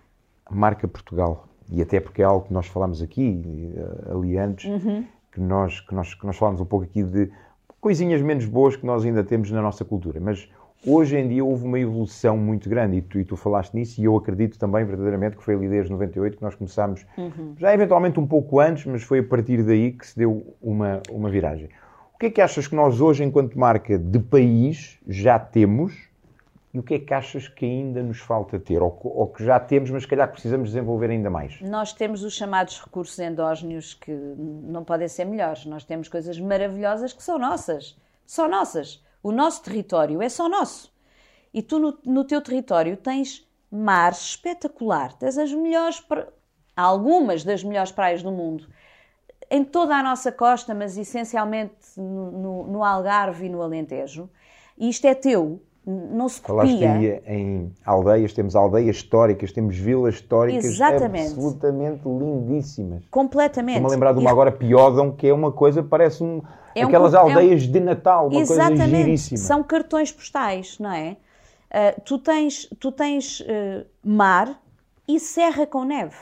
[0.43, 1.47] a marca Portugal.
[1.69, 3.43] E até porque é algo que nós falamos aqui,
[3.77, 5.05] eh, ali antes, uhum.
[5.31, 7.31] que, nós, que, nós, que nós falamos um pouco aqui de
[7.79, 10.19] coisinhas menos boas que nós ainda temos na nossa cultura.
[10.19, 10.49] Mas
[10.85, 14.05] Hoje em dia houve uma evolução muito grande e tu, e tu falaste nisso e
[14.05, 17.53] eu acredito também verdadeiramente que foi ali desde 98 que nós começámos, uhum.
[17.57, 21.29] já eventualmente um pouco antes, mas foi a partir daí que se deu uma, uma
[21.29, 21.69] viragem.
[22.15, 26.11] O que é que achas que nós hoje, enquanto marca de país, já temos
[26.73, 28.81] e o que é que achas que ainda nos falta ter?
[28.81, 31.59] Ou, ou que já temos, mas se calhar precisamos desenvolver ainda mais?
[31.61, 35.65] Nós temos os chamados recursos endógenos que não podem ser melhores.
[35.65, 37.97] Nós temos coisas maravilhosas que são nossas.
[38.25, 39.03] São nossas.
[39.23, 40.91] O nosso território é só nosso.
[41.53, 45.13] E tu, no, no teu território, tens mar espetacular.
[45.13, 46.03] Tens as melhores,
[46.75, 48.67] algumas das melhores praias do mundo.
[49.49, 54.29] Em toda a nossa costa, mas essencialmente no, no Algarve e no Alentejo.
[54.77, 56.87] E isto é teu, não se copia.
[56.87, 61.31] Falaste em aldeias, temos aldeias históricas, temos vilas históricas Exatamente.
[61.31, 63.03] absolutamente lindíssimas.
[63.09, 63.77] Completamente.
[63.77, 66.41] Estou-me a lembrar de uma agora Piódão, que é uma coisa, parece um,
[66.75, 67.71] é aquelas um, aldeias é um...
[67.71, 68.79] de Natal, uma Exatamente.
[68.79, 69.37] coisa giríssima.
[69.37, 71.17] São cartões postais, não é?
[71.71, 74.59] Uh, tu tens, tu tens uh, mar
[75.07, 76.15] e serra com neve.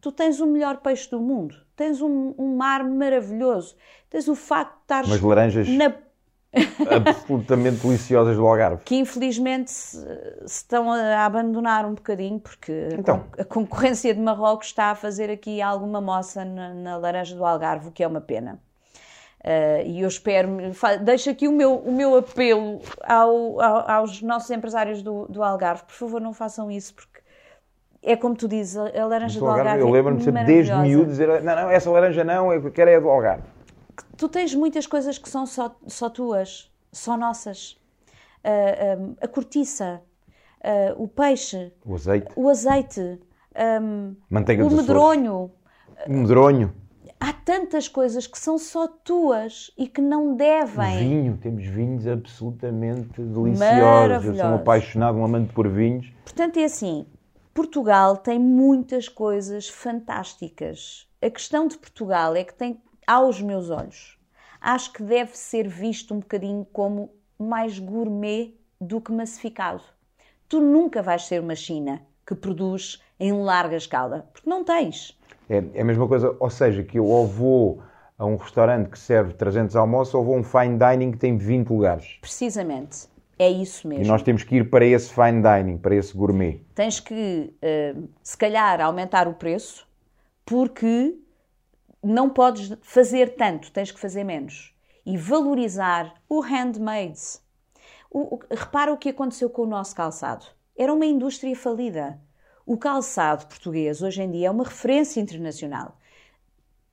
[0.00, 1.56] Tu tens o melhor peixe do mundo.
[1.74, 3.76] Tens um, um mar maravilhoso.
[4.08, 5.68] Tens o facto de estar laranjas...
[5.68, 5.92] na
[7.06, 8.82] absolutamente deliciosas do Algarve.
[8.84, 9.98] Que infelizmente se
[10.44, 13.24] estão a abandonar um bocadinho porque então.
[13.38, 17.88] a concorrência de Marrocos está a fazer aqui alguma moça na, na laranja do Algarve,
[17.88, 18.58] o que é uma pena.
[19.46, 20.48] Uh, e eu espero,
[21.02, 25.84] deixo aqui o meu, o meu apelo ao, ao, aos nossos empresários do, do Algarve,
[25.84, 27.20] por favor não façam isso, porque
[28.02, 31.42] é como tu dizes, a, laranja do Algarve, Algarve Eu lembro-me sempre desde miúdo dizer,
[31.44, 33.44] não, não, essa laranja não, eu quero é a do Algarve
[34.16, 37.78] tu tens muitas coisas que são só, só tuas, só nossas.
[38.44, 40.00] Uh, um, a cortiça,
[40.60, 43.20] uh, o peixe, o azeite, o azeite,
[43.82, 45.50] um, Manteiga o medronho.
[46.06, 46.74] O medronho.
[47.18, 50.98] Há tantas coisas que são só tuas e que não devem.
[50.98, 54.24] Vinho, temos vinhos absolutamente deliciosos.
[54.26, 56.12] Eu sou um apaixonado, um amante por vinhos.
[56.24, 57.06] Portanto, é assim:
[57.54, 61.08] Portugal tem muitas coisas fantásticas.
[61.22, 64.18] A questão de Portugal é que tem aos meus olhos,
[64.60, 69.82] acho que deve ser visto um bocadinho como mais gourmet do que massificado.
[70.48, 75.16] Tu nunca vais ser uma China que produz em larga escala, porque não tens.
[75.48, 77.82] É, é a mesma coisa, ou seja, que eu ou vou
[78.18, 81.36] a um restaurante que serve 300 almoços ou vou a um fine dining que tem
[81.36, 82.18] 20 lugares.
[82.20, 83.08] Precisamente.
[83.38, 84.04] É isso mesmo.
[84.04, 86.62] E nós temos que ir para esse fine dining, para esse gourmet.
[86.74, 89.86] Tens que, uh, se calhar, aumentar o preço,
[90.44, 91.14] porque
[92.02, 94.74] não podes fazer tanto, tens que fazer menos.
[95.04, 97.20] E valorizar o handmade.
[98.10, 100.46] O, o, repara o que aconteceu com o nosso calçado.
[100.76, 102.18] Era uma indústria falida.
[102.66, 105.96] O calçado português hoje em dia é uma referência internacional.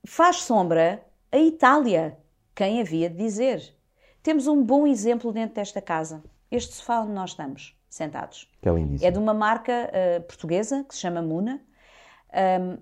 [0.05, 2.15] Faz sombra a Itália.
[2.53, 3.75] Quem havia de dizer?
[4.21, 6.23] Temos um bom exemplo dentro desta casa.
[6.51, 8.47] Este sofá onde nós estamos sentados.
[8.61, 11.59] Que é, é de uma marca uh, portuguesa que se chama Muna.
[12.61, 12.77] Um,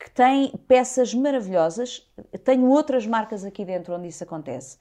[0.00, 2.10] que tem peças maravilhosas.
[2.42, 4.78] Tenho outras marcas aqui dentro onde isso acontece,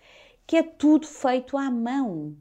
[0.48, 2.36] que é tudo feito à mão.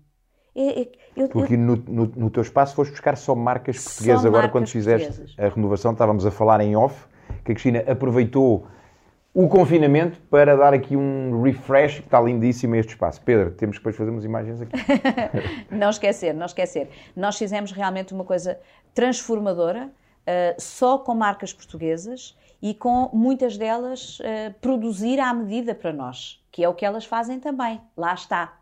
[0.57, 1.59] É, eu, Porque eu...
[1.59, 4.23] No, no, no, teu espaço foste buscar só marcas portuguesas.
[4.23, 5.39] Só Agora, marcas quando fizeste portuguesas.
[5.39, 7.05] a renovação, estávamos a falar em off,
[7.45, 8.67] que a Cristina aproveitou
[9.35, 13.21] o confinamento para dar aqui um refresh, que está lindíssimo este espaço.
[13.21, 14.73] Pedro, temos que depois fazer umas imagens aqui.
[15.71, 16.89] não esquecer, não esquecer.
[17.15, 18.59] Nós fizemos realmente uma coisa
[18.95, 25.93] transformadora, uh, só com marcas portuguesas e com muitas delas uh, produzir à medida para
[25.93, 27.79] nós, que é o que elas fazem também.
[27.95, 28.55] Lá está.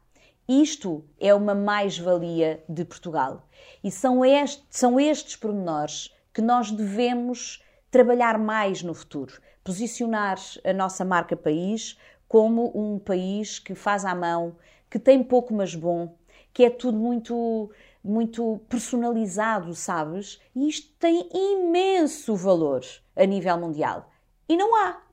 [0.48, 3.48] Isto é uma mais-valia de Portugal.
[3.82, 10.72] E são, este, são estes pormenores que nós devemos trabalhar mais no futuro posicionar a
[10.74, 14.56] nossa marca país como um país que faz à mão,
[14.90, 16.14] que tem pouco mas bom,
[16.52, 17.70] que é tudo muito
[18.06, 20.38] muito personalizado, sabes?
[20.54, 22.82] E isto tem imenso valor
[23.16, 24.12] a nível mundial.
[24.46, 25.03] E não há.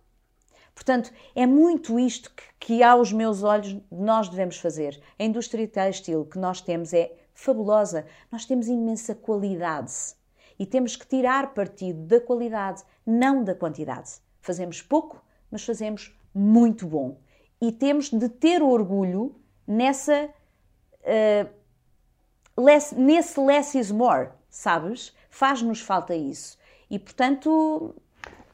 [0.82, 5.00] Portanto, é muito isto que, que aos meus olhos nós devemos fazer.
[5.20, 8.08] A indústria têxtil que nós temos é fabulosa.
[8.32, 9.94] Nós temos imensa qualidade.
[10.58, 14.14] E temos que tirar partido da qualidade, não da quantidade.
[14.42, 17.16] Fazemos pouco, mas fazemos muito bom.
[17.62, 19.36] E temos de ter orgulho
[19.68, 20.32] nessa.
[21.04, 21.48] Uh,
[22.60, 25.16] less, nesse less is more, sabes?
[25.30, 26.58] Faz-nos falta isso.
[26.90, 27.96] E portanto.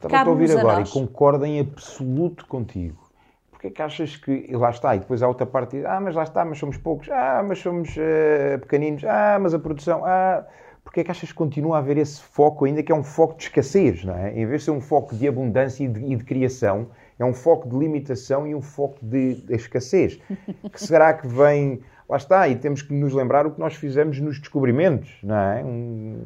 [0.02, 3.08] Estava a ouvir agora a e concordo em absoluto contigo.
[3.50, 4.46] Porque é que achas que.
[4.48, 5.84] E lá está, e depois há outra parte.
[5.84, 7.08] Ah, mas lá está, mas somos poucos.
[7.10, 9.02] Ah, mas somos uh, pequeninos.
[9.04, 10.04] Ah, mas a produção.
[10.04, 10.44] Ah
[10.88, 13.36] porque é que achas que continua a haver esse foco ainda que é um foco
[13.36, 14.32] de escassez, não é?
[14.32, 16.88] Em vez de ser um foco de abundância e de, e de criação,
[17.18, 20.18] é um foco de limitação e um foco de, de escassez.
[20.72, 21.82] Que será que vem...
[22.08, 25.62] Lá está, e temos que nos lembrar o que nós fizemos nos descobrimentos, não é?
[25.62, 26.22] Um,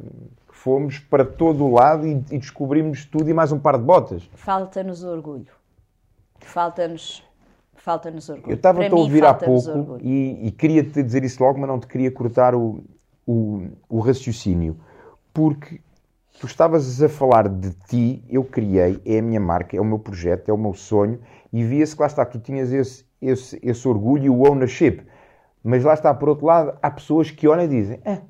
[0.63, 4.29] fomos para todo o lado e, e descobrimos tudo e mais um par de botas.
[4.33, 5.51] Falta-nos orgulho.
[6.39, 7.21] Falta-nos
[7.75, 8.49] falta-nos orgulho.
[8.49, 11.87] Eu estava a ouvir há pouco e, e queria-te dizer isso logo, mas não te
[11.87, 12.81] queria cortar o,
[13.27, 14.79] o, o raciocínio,
[15.33, 15.81] porque
[16.39, 19.99] tu estavas a falar de ti, eu criei, é a minha marca, é o meu
[19.99, 21.19] projeto, é o meu sonho,
[21.51, 25.01] e via-se que lá está, tu tinhas esse, esse, esse orgulho e o ownership.
[25.61, 28.21] Mas lá está, por outro lado, há pessoas que olham e dizem: ah,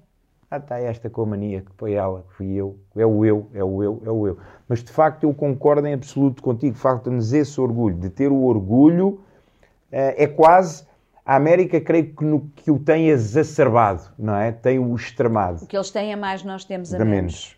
[0.53, 3.47] ah está esta com a mania, que foi ela, que fui eu, é o eu,
[3.53, 4.37] é o eu, é o eu.
[4.67, 9.21] Mas de facto eu concordo em absoluto contigo, falta-nos esse orgulho, de ter o orgulho,
[9.91, 10.85] eh, é quase
[11.25, 14.51] a América, creio que, no, que o tem exacerbado, não é?
[14.51, 15.63] Tem o extremado.
[15.63, 17.13] O que eles têm a mais, nós temos a menos.
[17.13, 17.57] menos.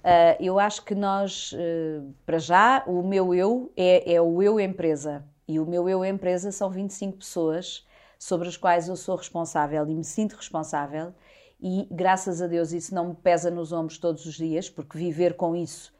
[0.00, 4.58] Uh, eu acho que nós, uh, para já, o meu eu é, é, o eu
[4.58, 5.24] empresa.
[5.46, 7.86] E o meu eu empresa são 25 pessoas
[8.18, 11.12] sobre as quais eu sou responsável e me sinto responsável.
[11.62, 15.34] E graças a Deus isso não me pesa nos ombros todos os dias, porque viver
[15.34, 15.92] com isso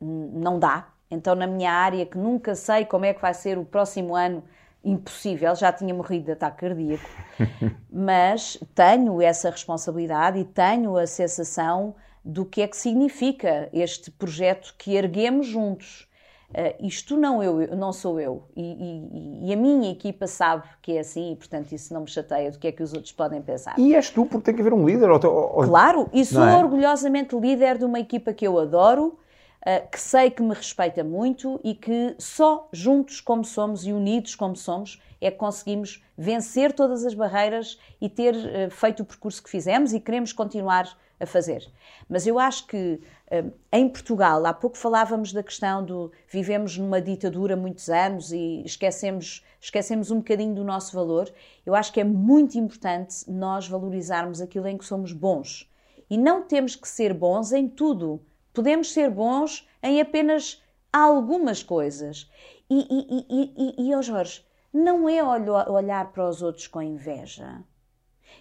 [0.00, 0.88] não dá.
[1.10, 4.42] Então, na minha área, que nunca sei como é que vai ser o próximo ano,
[4.84, 7.08] impossível, já tinha morrido de ataque cardíaco,
[7.90, 11.94] mas tenho essa responsabilidade e tenho a sensação
[12.24, 16.08] do que é que significa este projeto que erguemos juntos.
[16.52, 18.44] Uh, isto não, eu, não sou eu.
[18.54, 22.08] E, e, e, a minha equipa sabe que é assim e, portanto, isso não me
[22.08, 23.78] chateia do que é que os outros podem pensar.
[23.78, 25.10] E és tu, porque tem que haver um líder.
[25.10, 25.64] Ou, ou...
[25.64, 26.56] Claro, e sou é?
[26.56, 29.18] orgulhosamente líder de uma equipa que eu adoro,
[29.66, 34.34] uh, que sei que me respeita muito e que só juntos como somos e unidos
[34.34, 39.42] como somos é que conseguimos vencer todas as barreiras e ter uh, feito o percurso
[39.42, 40.86] que fizemos e queremos continuar
[41.22, 41.70] a fazer.
[42.08, 43.00] Mas eu acho que
[43.30, 48.62] uh, em Portugal, há pouco falávamos da questão do vivemos numa ditadura muitos anos e
[48.64, 51.32] esquecemos, esquecemos um bocadinho do nosso valor.
[51.64, 55.70] Eu acho que é muito importante nós valorizarmos aquilo em que somos bons.
[56.10, 58.20] E não temos que ser bons em tudo.
[58.52, 60.60] Podemos ser bons em apenas
[60.92, 62.28] algumas coisas.
[62.68, 67.62] E, e, e, e, e Jorge, não é olhar para os outros com inveja.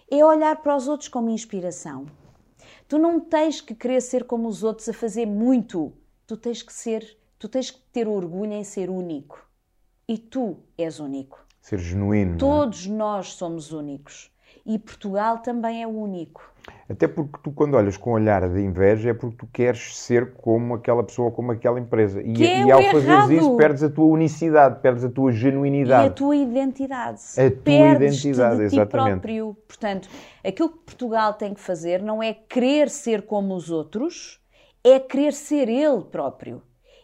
[0.10, 2.08] É olhar para os outros como inspiração.
[2.92, 5.94] Tu não tens que querer ser como os outros a fazer muito.
[6.28, 9.50] Tu tens que ser, tu tens que ter orgulho em ser único.
[10.06, 11.42] E tu és único.
[11.62, 12.34] Ser genuíno.
[12.34, 12.38] É?
[12.38, 12.90] Todos é?
[12.90, 14.30] nós somos únicos.
[14.66, 16.52] E Portugal também é único.
[16.90, 20.76] Até porque tu, quando olhas com olhar de inveja, é porque tu queres ser como
[20.76, 22.22] aquela pessoa, como aquela empresa.
[22.22, 26.04] E, é e ao fazeres isso, perdes a tua unicidade, perdes a tua genuinidade.
[26.04, 27.22] E a tua identidade.
[27.38, 29.12] A tua perdes identidade, de ti exatamente.
[29.14, 29.58] próprio.
[29.68, 30.10] Portanto,
[30.46, 34.40] aquilo que Portugal tem que fazer não é querer ser como os outros,
[34.84, 36.62] é querer ser ele próprio.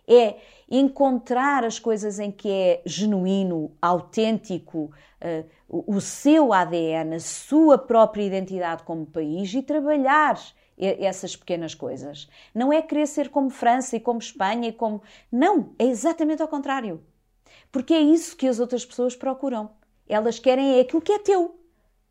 [0.07, 0.37] É
[0.69, 4.91] encontrar as coisas em que é genuíno, autêntico,
[5.21, 10.39] uh, o seu ADN, a sua própria identidade como país e trabalhar
[10.77, 12.29] essas pequenas coisas.
[12.53, 15.01] Não é querer ser como França e como Espanha e como.
[15.31, 17.03] Não, é exatamente ao contrário.
[17.71, 19.71] Porque é isso que as outras pessoas procuram.
[20.07, 21.59] Elas querem é aquilo que é teu,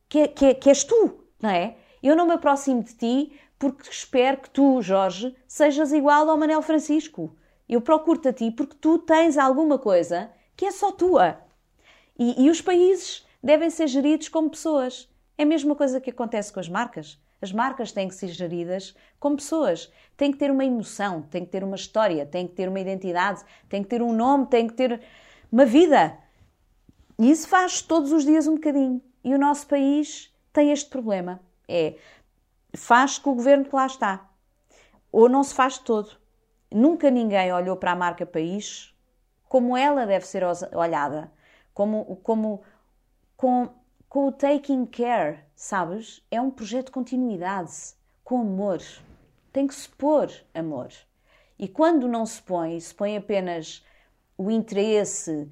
[0.09, 1.76] que, que, que és tu, não é?
[2.03, 6.61] Eu não me aproximo de ti porque espero que tu, Jorge, sejas igual ao Manel
[6.61, 7.34] Francisco.
[7.69, 11.39] Eu procuro-te a ti porque tu tens alguma coisa que é só tua.
[12.19, 15.09] E, e os países devem ser geridos como pessoas.
[15.37, 17.21] É a mesma coisa que acontece com as marcas.
[17.41, 19.93] As marcas têm que ser geridas como pessoas.
[20.17, 23.45] Têm que ter uma emoção, têm que ter uma história, têm que ter uma identidade,
[23.69, 25.03] têm que ter um nome, têm que ter
[25.53, 26.19] uma vida.
[27.19, 29.03] E isso faz todos os dias um bocadinho.
[29.23, 31.41] E o nosso país tem este problema.
[31.69, 31.97] É,
[32.75, 34.29] faz com o governo que lá está.
[35.12, 36.17] Ou não se faz todo.
[36.77, 38.95] Nunca ninguém olhou para a marca país
[39.49, 40.43] como ela deve ser
[40.74, 41.33] olhada.
[41.72, 42.61] Como, como
[43.35, 43.70] com,
[44.07, 46.22] com o taking care, sabes?
[46.31, 47.72] É um projeto de continuidade,
[48.22, 48.83] com amor.
[49.55, 50.89] Tem que se pôr amor.
[51.59, 53.83] E quando não se põe, se põe apenas
[54.37, 55.51] o interesse,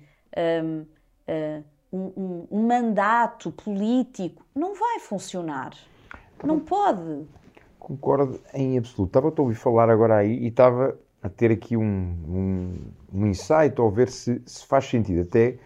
[0.62, 0.80] um,
[1.26, 5.72] uh, um, um, mandato político, não vai funcionar.
[6.42, 7.26] Não pode.
[7.78, 9.08] Concordo em absoluto.
[9.08, 12.74] Estava a ouvir falar agora aí e estava a ter aqui um, um,
[13.14, 15.56] um insight, ou ver se, se faz sentido, até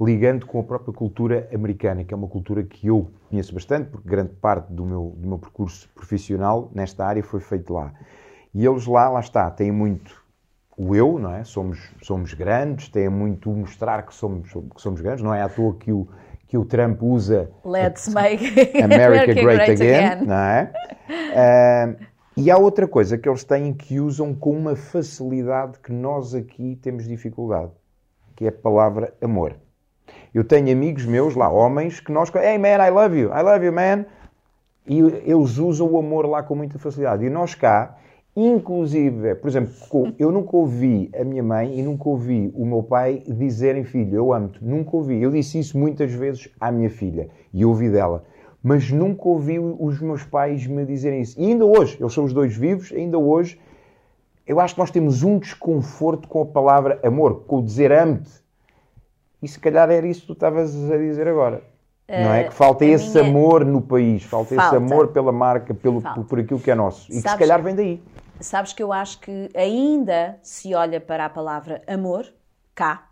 [0.00, 4.08] ligando com a própria cultura americana, que é uma cultura que eu conheço bastante, porque
[4.08, 7.92] grande parte do meu, do meu percurso profissional nesta área foi feito lá.
[8.54, 10.22] E eles lá, lá está, têm muito
[10.76, 11.42] o eu, não é?
[11.42, 15.74] Somos, somos grandes, têm muito mostrar que somos, que somos grandes, não é à toa
[15.74, 16.06] que o,
[16.46, 18.44] que o Trump usa Let's make
[18.80, 20.72] America great, great again, again, não é?
[21.10, 22.06] Uh,
[22.40, 26.78] e há outra coisa que eles têm que usam com uma facilidade que nós aqui
[26.80, 27.72] temos dificuldade,
[28.36, 29.56] que é a palavra amor.
[30.32, 32.32] Eu tenho amigos meus lá, homens, que nós.
[32.36, 34.06] Hey man, I love you, I love you, man.
[34.86, 37.26] E eles usam o amor lá com muita facilidade.
[37.26, 37.98] E nós cá,
[38.36, 43.20] inclusive, por exemplo, eu nunca ouvi a minha mãe e nunca ouvi o meu pai
[43.26, 44.64] dizerem filho, eu amo-te.
[44.64, 45.20] Nunca ouvi.
[45.20, 48.22] Eu disse isso muitas vezes à minha filha e ouvi dela.
[48.62, 51.38] Mas nunca ouvi os meus pais me dizerem isso.
[51.40, 53.60] E ainda hoje, eles são os dois vivos, ainda hoje,
[54.46, 58.30] eu acho que nós temos um desconforto com a palavra amor, com o dizer amo-te.
[59.42, 61.62] E se calhar era isso que tu estavas a dizer agora.
[62.08, 62.44] Uh, não é?
[62.44, 63.28] Que falta esse minha...
[63.28, 66.74] amor no país, falta, falta, esse amor pela marca, pelo, por, por, aquilo que é
[66.74, 67.12] nosso.
[67.12, 68.02] E sabes, que se calhar vem daí.
[68.40, 72.26] Sabes que eu acho que ainda se olha para a palavra amor,
[72.74, 73.08] cá,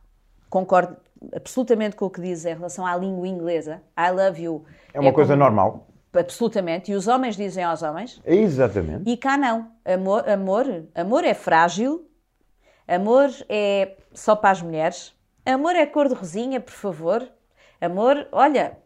[0.48, 0.96] concordo
[1.34, 3.82] absolutamente com o que diz em relação à língua inglesa.
[3.98, 4.64] I love you.
[4.92, 5.44] É uma é coisa como...
[5.44, 5.86] normal.
[6.12, 6.90] Absolutamente.
[6.90, 8.20] E os homens dizem aos homens.
[8.24, 9.10] Exatamente.
[9.10, 9.70] E cá não.
[9.84, 12.08] Amor, amor, amor é frágil.
[12.88, 15.14] Amor é só para as mulheres.
[15.44, 17.28] Amor é cor de rosinha, por favor.
[17.80, 18.78] Amor, olha,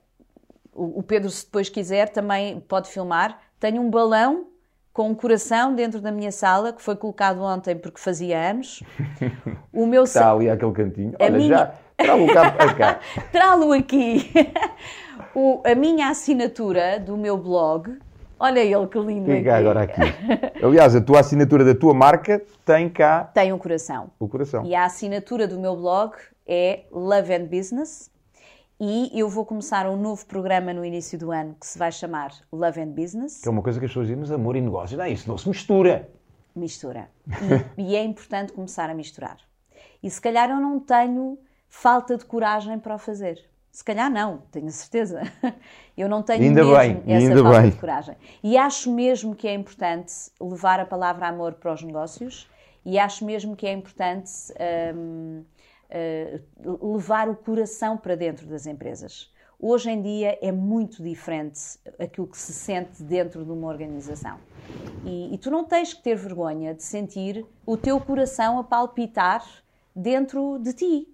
[0.72, 3.38] o Pedro, se depois quiser, também pode filmar.
[3.58, 4.46] Tenho um balão
[4.92, 8.82] com um coração dentro da minha sala que foi colocado ontem porque fazia anos.
[9.72, 11.14] O meu Está ali aquele cantinho.
[11.18, 11.48] Olha, minha...
[11.48, 11.74] já.
[11.96, 12.50] Trá-lo cá.
[12.74, 13.00] cá.
[13.30, 14.30] Trá-lo aqui.
[15.34, 17.98] O, a minha assinatura do meu blog.
[18.38, 19.30] Olha ele que lindo.
[19.30, 20.00] Fica agora aqui.
[20.64, 23.24] Aliás, a tua assinatura da tua marca tem cá.
[23.34, 24.10] Tem um coração.
[24.18, 24.64] O coração.
[24.64, 26.14] E a assinatura do meu blog
[26.46, 28.10] é Love and Business
[28.80, 32.32] e eu vou começar um novo programa no início do ano que se vai chamar
[32.50, 33.42] Love and Business.
[33.42, 35.28] Que é uma coisa que as pessoas dizem, mas amor e negócio, não é isso,
[35.28, 36.08] não se mistura.
[36.56, 37.10] Mistura.
[37.76, 39.36] E, e é importante começar a misturar.
[40.02, 43.49] E se calhar eu não tenho falta de coragem para o fazer.
[43.70, 45.22] Se calhar não, tenho certeza.
[45.96, 47.70] Eu não tenho ainda mesmo bem, essa ainda falta bem.
[47.70, 48.16] de coragem.
[48.42, 52.48] E acho mesmo que é importante levar a palavra amor para os negócios
[52.84, 54.32] e acho mesmo que é importante
[54.94, 55.44] hum,
[56.64, 59.30] uh, levar o coração para dentro das empresas.
[59.62, 61.60] Hoje em dia é muito diferente
[61.98, 64.38] aquilo que se sente dentro de uma organização.
[65.04, 69.44] E, e, tu não tens que ter vergonha de sentir o teu coração a palpitar
[69.94, 71.08] dentro de ti.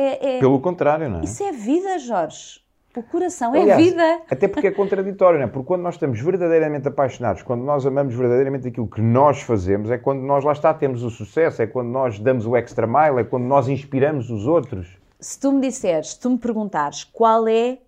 [0.00, 0.40] É, é...
[0.40, 1.24] Pelo contrário, não é?
[1.24, 2.60] Isso é vida, Jorge.
[2.96, 4.22] O coração é Aliás, vida.
[4.28, 5.48] Até porque é contraditório, não é?
[5.48, 9.98] Porque quando nós estamos verdadeiramente apaixonados, quando nós amamos verdadeiramente aquilo que nós fazemos, é
[9.98, 13.24] quando nós lá está, temos o sucesso, é quando nós damos o extra mile, é
[13.24, 14.98] quando nós inspiramos os outros.
[15.20, 17.78] Se tu me disseres, se tu me perguntares qual é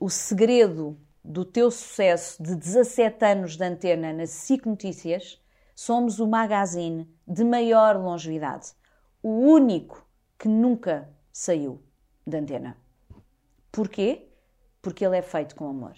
[0.00, 5.40] o segredo do teu sucesso de 17 anos de antena na SIC Notícias,
[5.76, 8.72] somos o magazine de maior longevidade.
[9.22, 10.04] O único
[10.36, 11.82] que nunca saiu
[12.26, 12.76] da antena.
[13.70, 14.28] Porquê?
[14.80, 15.96] Porque ele é feito com amor.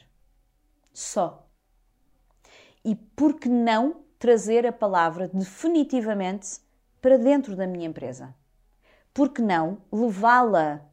[0.93, 1.49] Só.
[2.85, 6.61] E por que não trazer a palavra definitivamente
[7.01, 8.35] para dentro da minha empresa?
[9.13, 10.89] Por que não levá-la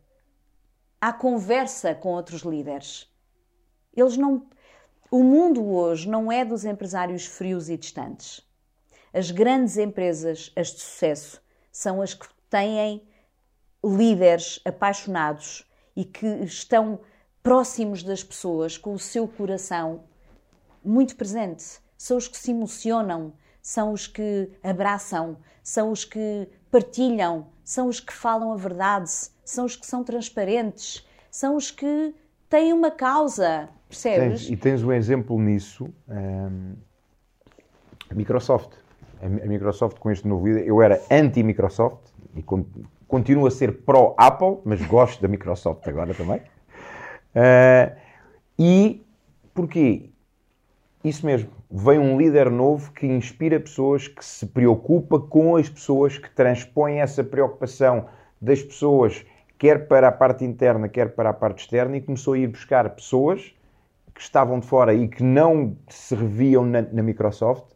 [1.00, 3.12] à conversa com outros líderes?
[3.96, 4.48] Eles não.
[5.10, 8.42] O mundo hoje não é dos empresários frios e distantes.
[9.14, 13.06] As grandes empresas, as de sucesso, são as que têm
[13.84, 17.00] líderes apaixonados e que estão
[17.44, 20.04] próximos das pessoas, com o seu coração
[20.84, 21.80] muito presente.
[21.98, 28.00] São os que se emocionam, são os que abraçam, são os que partilham, são os
[28.00, 29.10] que falam a verdade,
[29.44, 32.14] são os que são transparentes, são os que
[32.50, 34.42] têm uma causa, percebes?
[34.42, 36.76] Tens, e tens um exemplo nisso, um,
[38.14, 38.72] Microsoft.
[39.22, 42.42] A, Microsoft com este novo líder, eu era anti-Microsoft e
[43.12, 46.40] continuo a ser pró-Apple, mas gosto da Microsoft agora também.
[47.36, 47.94] Uh,
[48.58, 49.06] e
[49.54, 50.10] porquê?
[51.04, 51.50] Isso mesmo.
[51.70, 57.00] Vem um líder novo que inspira pessoas, que se preocupa com as pessoas, que transpõe
[57.00, 58.06] essa preocupação
[58.42, 59.26] das pessoas,
[59.58, 62.90] quer para a parte interna, quer para a parte externa, e começou a ir buscar
[62.92, 63.54] pessoas
[64.16, 67.74] que estavam de fora e que não se reviam na, na Microsoft,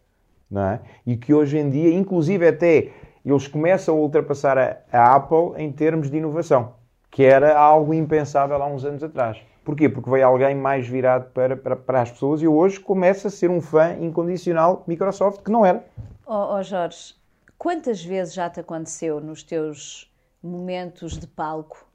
[0.50, 0.80] não é?
[1.06, 2.92] e que hoje em dia, inclusive até,
[3.26, 6.74] eles começam a ultrapassar a, a Apple em termos de inovação,
[7.10, 9.42] que era algo impensável há uns anos atrás.
[9.64, 9.90] Porquê?
[9.90, 13.50] Porque veio alguém mais virado para, para, para as pessoas e hoje começa a ser
[13.50, 15.84] um fã incondicional Microsoft, que não era.
[16.26, 17.16] Oh, oh Jorge,
[17.58, 21.88] quantas vezes já te aconteceu nos teus momentos de palco,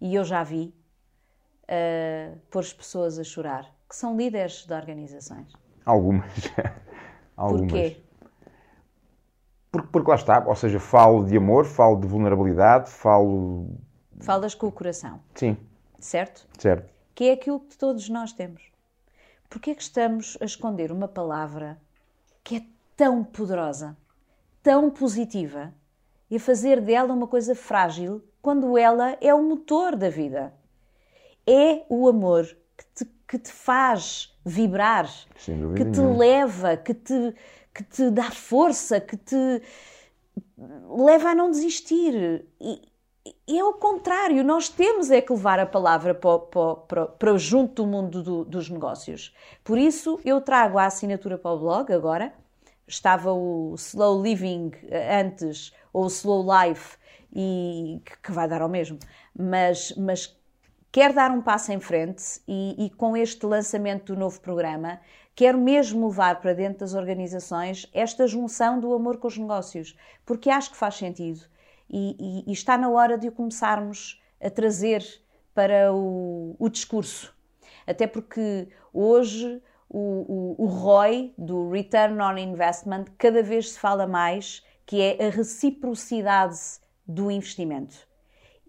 [0.00, 0.74] e eu já vi,
[1.64, 5.52] uh, pôr as pessoas a chorar, que são líderes de organizações?
[5.86, 6.32] Algumas.
[7.36, 7.70] Algumas.
[7.70, 8.03] Porquê?
[9.74, 13.66] Porque, porque lá está, ou seja, falo de amor, falo de vulnerabilidade, falo.
[14.20, 15.20] Falas com o coração.
[15.34, 15.56] Sim.
[15.98, 16.46] Certo?
[16.58, 18.62] Certo que é aquilo que todos nós temos.
[19.48, 21.78] Porquê é que estamos a esconder uma palavra
[22.42, 22.62] que é
[22.96, 23.96] tão poderosa,
[24.62, 25.72] tão positiva,
[26.30, 30.52] e a fazer dela uma coisa frágil quando ela é o motor da vida?
[31.46, 32.44] É o amor
[32.76, 35.08] que te, que te faz vibrar,
[35.76, 37.34] que te leva, que te,
[37.74, 39.62] que te dá força, que te
[40.56, 42.46] leva a não desistir.
[42.60, 42.80] E,
[43.48, 47.88] é o contrário, nós temos é que levar a palavra para, para, para, junto do
[47.88, 49.34] mundo do, dos negócios.
[49.62, 52.32] Por isso, eu trago a assinatura para o blog agora.
[52.86, 54.72] Estava o Slow Living
[55.18, 56.98] antes, ou o Slow Life,
[57.34, 58.98] e, que vai dar ao mesmo.
[59.36, 60.38] Mas, mas
[60.92, 65.00] quero dar um passo em frente e, e com este lançamento do novo programa,
[65.34, 70.50] quero mesmo levar para dentro das organizações esta junção do amor com os negócios, porque
[70.50, 71.40] acho que faz sentido
[71.90, 72.16] e,
[72.46, 75.04] e, e está na hora de o começarmos a trazer
[75.54, 77.34] para o, o discurso.
[77.86, 84.06] Até porque hoje o, o, o, ROI, do Return on Investment, cada vez se fala
[84.06, 86.58] mais que é a reciprocidade
[87.06, 87.96] do investimento.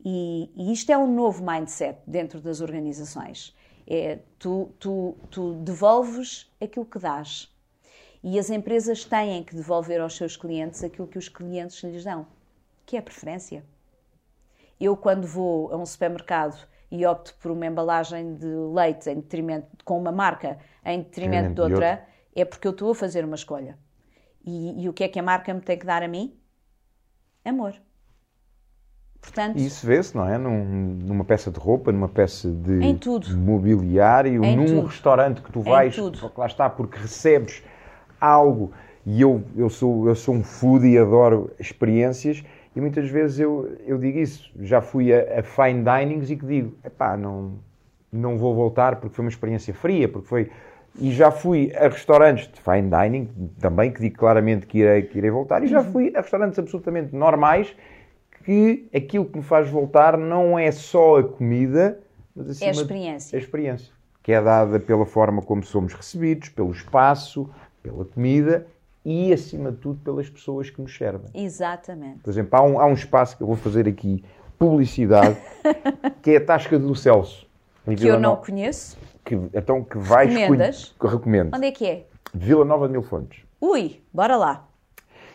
[0.04, 3.55] E, e isto é um novo mindset dentro das organizações.
[3.88, 7.54] É, tu, tu, tu devolves aquilo que dás.
[8.24, 12.26] E as empresas têm que devolver aos seus clientes aquilo que os clientes lhes dão
[12.86, 13.66] que é a preferência.
[14.80, 19.84] Eu, quando vou a um supermercado e opto por uma embalagem de leite em detrimento,
[19.84, 22.06] com uma marca em detrimento de outra,
[22.36, 23.78] é porque eu estou a fazer uma escolha.
[24.46, 26.38] E, e, o que é que a marca me tem que dar a mim?
[27.44, 27.76] Amor.
[29.26, 30.38] Portanto, isso vê-se, não é?
[30.38, 30.64] Num,
[31.04, 32.80] numa peça de roupa, numa peça de
[33.36, 34.88] mobiliário, em num tudo.
[34.88, 35.98] restaurante que tu vais,
[36.38, 37.64] lá está, porque recebes
[38.22, 38.72] algo.
[39.06, 42.44] E eu, eu, sou, eu sou um foodie e adoro experiências
[42.76, 44.52] e muitas vezes eu, eu digo isso.
[44.62, 47.54] Já fui a, a fine dinings e que digo, epá, não,
[48.12, 50.52] não vou voltar porque foi uma experiência fria, porque foi...
[50.98, 55.18] E já fui a restaurantes de fine dining, também, que digo claramente que irei, que
[55.18, 55.92] irei voltar, e já uhum.
[55.92, 57.76] fui a restaurantes absolutamente normais,
[58.46, 62.00] que aquilo que me faz voltar não é só a comida,
[62.36, 63.38] mas acima é a experiência.
[63.38, 63.92] A experiência.
[64.22, 67.50] Que é dada pela forma como somos recebidos, pelo espaço,
[67.82, 68.68] pela comida
[69.04, 71.30] e, acima de tudo, pelas pessoas que nos servem.
[71.34, 72.20] Exatamente.
[72.20, 74.24] Por exemplo, há um, há um espaço que eu vou fazer aqui,
[74.60, 75.38] publicidade,
[76.22, 77.48] que é a Tasca do Celso.
[77.98, 78.98] Que eu não conheço.
[79.24, 80.32] Que, então, que vais...
[80.32, 80.96] Recomendas?
[81.00, 81.56] Que recomendo.
[81.56, 82.06] Onde é que é?
[82.34, 83.44] Vila Nova de Mil Fontes.
[83.60, 84.68] Ui, bora lá.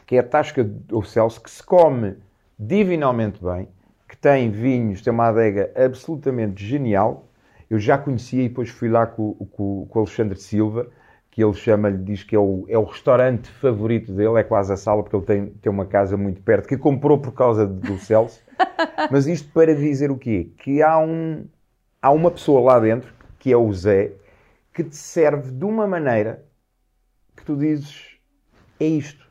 [0.06, 2.16] Que é a Tasca do Celso, que se come
[2.60, 3.68] divinalmente bem,
[4.06, 7.26] que tem vinhos, tem uma adega absolutamente genial.
[7.70, 10.88] Eu já conhecia e depois fui lá com, com, com o Alexandre Silva,
[11.30, 14.76] que ele chama-lhe, diz que é o, é o restaurante favorito dele, é quase a
[14.76, 18.42] sala, porque ele tem, tem uma casa muito perto, que comprou por causa do Celso.
[19.10, 20.50] Mas isto para dizer o quê?
[20.58, 21.46] Que há, um,
[22.02, 24.12] há uma pessoa lá dentro, que é o Zé,
[24.74, 26.44] que te serve de uma maneira
[27.36, 28.18] que tu dizes,
[28.78, 29.29] é isto.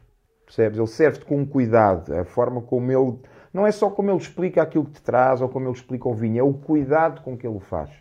[0.50, 0.80] Percebes?
[0.80, 3.20] Ele serve-te com cuidado, a forma como ele...
[3.54, 6.14] Não é só como ele explica aquilo que te traz ou como ele explica o
[6.14, 7.92] vinho, é o cuidado com que ele o faz.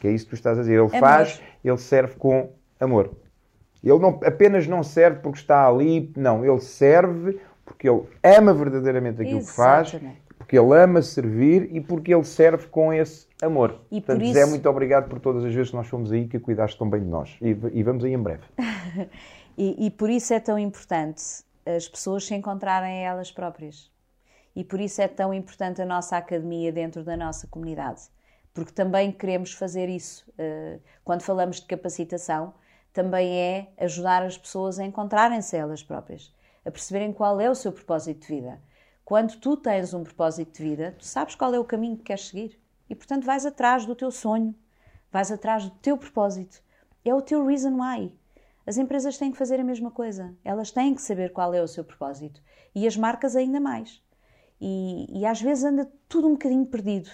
[0.00, 0.80] Que é isso que tu estás a dizer.
[0.80, 3.12] Ele é faz, ele serve com amor.
[3.84, 9.22] Ele não, apenas não serve porque está ali, não, ele serve porque ele ama verdadeiramente
[9.22, 9.90] aquilo Exatamente.
[9.92, 13.80] que faz, porque ele ama servir e porque ele serve com esse amor.
[13.92, 14.34] E Portanto, por isso...
[14.34, 17.00] Zé, muito obrigado por todas as vezes que nós fomos aí que cuidaste tão bem
[17.00, 17.36] de nós.
[17.40, 18.42] E, e vamos aí em breve.
[19.56, 23.90] e, e por isso é tão importante as pessoas se encontrarem elas próprias.
[24.54, 28.02] E por isso é tão importante a nossa academia dentro da nossa comunidade.
[28.54, 30.24] Porque também queremos fazer isso.
[30.38, 32.54] Eh, quando falamos de capacitação,
[32.92, 36.32] também é ajudar as pessoas a encontrarem-se elas próprias,
[36.64, 38.58] a perceberem qual é o seu propósito de vida.
[39.04, 42.28] Quando tu tens um propósito de vida, tu sabes qual é o caminho que queres
[42.28, 42.58] seguir.
[42.88, 44.54] E, portanto, vais atrás do teu sonho,
[45.12, 46.62] vais atrás do teu propósito.
[47.04, 48.10] É o teu reason why.
[48.66, 50.34] As empresas têm que fazer a mesma coisa.
[50.44, 52.42] Elas têm que saber qual é o seu propósito.
[52.74, 54.02] E as marcas ainda mais.
[54.60, 57.10] E, e às vezes anda tudo um bocadinho perdido.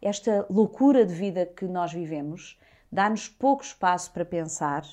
[0.00, 2.58] Esta loucura de vida que nós vivemos
[2.92, 4.84] dá-nos pouco espaço para pensar,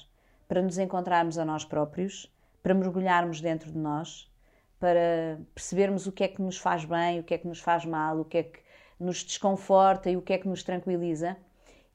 [0.47, 2.33] para nos encontrarmos a nós próprios,
[2.63, 4.31] para mergulharmos dentro de nós,
[4.79, 7.85] para percebermos o que é que nos faz bem, o que é que nos faz
[7.85, 8.59] mal, o que é que
[8.99, 11.37] nos desconforta e o que é que nos tranquiliza.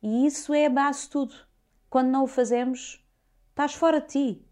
[0.00, 1.34] E isso é a base de tudo.
[1.90, 3.04] Quando não o fazemos,
[3.56, 4.42] estás fora de ti.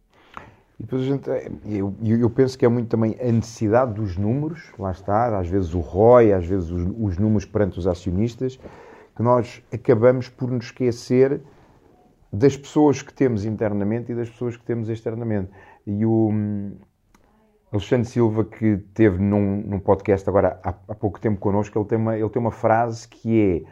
[0.80, 1.28] E depois a gente,
[1.66, 5.74] eu, eu penso que é muito também a necessidade dos números, lá está, às vezes
[5.74, 8.58] o ROI, às vezes os, os números perante os acionistas,
[9.14, 11.42] que nós acabamos por nos esquecer
[12.32, 15.50] das pessoas que temos internamente e das pessoas que temos externamente.
[15.86, 16.72] E o hum,
[17.70, 21.98] Alexandre Silva, que teve num, num podcast agora há, há, pouco tempo connosco, ele tem,
[21.98, 23.62] uma, ele tem uma frase que é: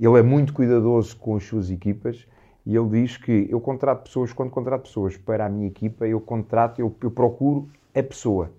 [0.00, 2.26] ele é muito cuidadoso com as suas equipas
[2.66, 6.20] e ele diz que eu contrato pessoas, quando contrato pessoas para a minha equipa, eu
[6.20, 8.50] contrato, eu, eu procuro a pessoa.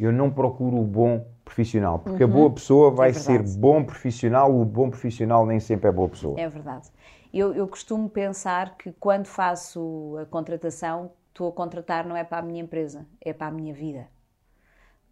[0.00, 2.30] Eu não procuro o bom profissional, porque uhum.
[2.30, 6.08] a boa pessoa vai é ser bom profissional, o bom profissional nem sempre é boa
[6.08, 6.40] pessoa.
[6.40, 6.90] É verdade.
[7.32, 12.38] Eu, eu costumo pensar que quando faço a contratação, estou a contratar não é para
[12.38, 14.08] a minha empresa, é para a minha vida.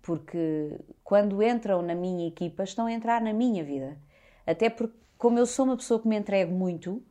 [0.01, 3.99] Porque quando entram na minha equipa, estão a entrar na minha vida.
[4.47, 7.03] Até porque, como eu sou uma pessoa que me entrego muito,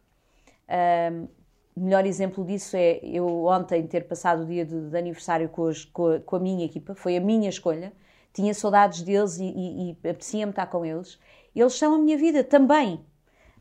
[0.70, 1.28] um,
[1.76, 5.86] melhor exemplo disso é eu ontem ter passado o dia de, de aniversário com, os,
[5.86, 7.94] com, a, com, a, minha equipa, foi a minha escolha.
[8.34, 11.20] Tinha saudades deles e, e, e apetecia-me estar com eles.
[11.56, 13.06] Eles são a minha vida também.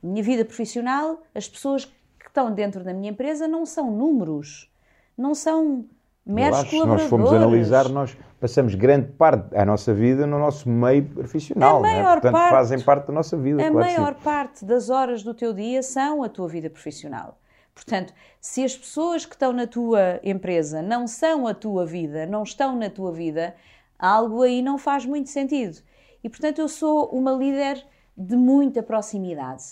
[0.03, 4.71] A minha vida profissional, as pessoas que estão dentro da minha empresa não são números,
[5.17, 5.87] não são
[6.25, 7.03] meros acho, colaboradores.
[7.05, 11.85] Se nós formos analisar, nós passamos grande parte da nossa vida no nosso meio profissional.
[11.85, 11.93] A é?
[11.93, 12.21] maior é?
[12.21, 13.63] Portanto, parte, fazem parte da nossa vida.
[13.63, 17.39] A claro maior parte das horas do teu dia são a tua vida profissional.
[17.75, 22.43] Portanto, se as pessoas que estão na tua empresa não são a tua vida, não
[22.43, 23.55] estão na tua vida,
[23.99, 25.79] algo aí não faz muito sentido.
[26.23, 27.85] E, portanto, eu sou uma líder
[28.17, 29.65] de muita proximidade.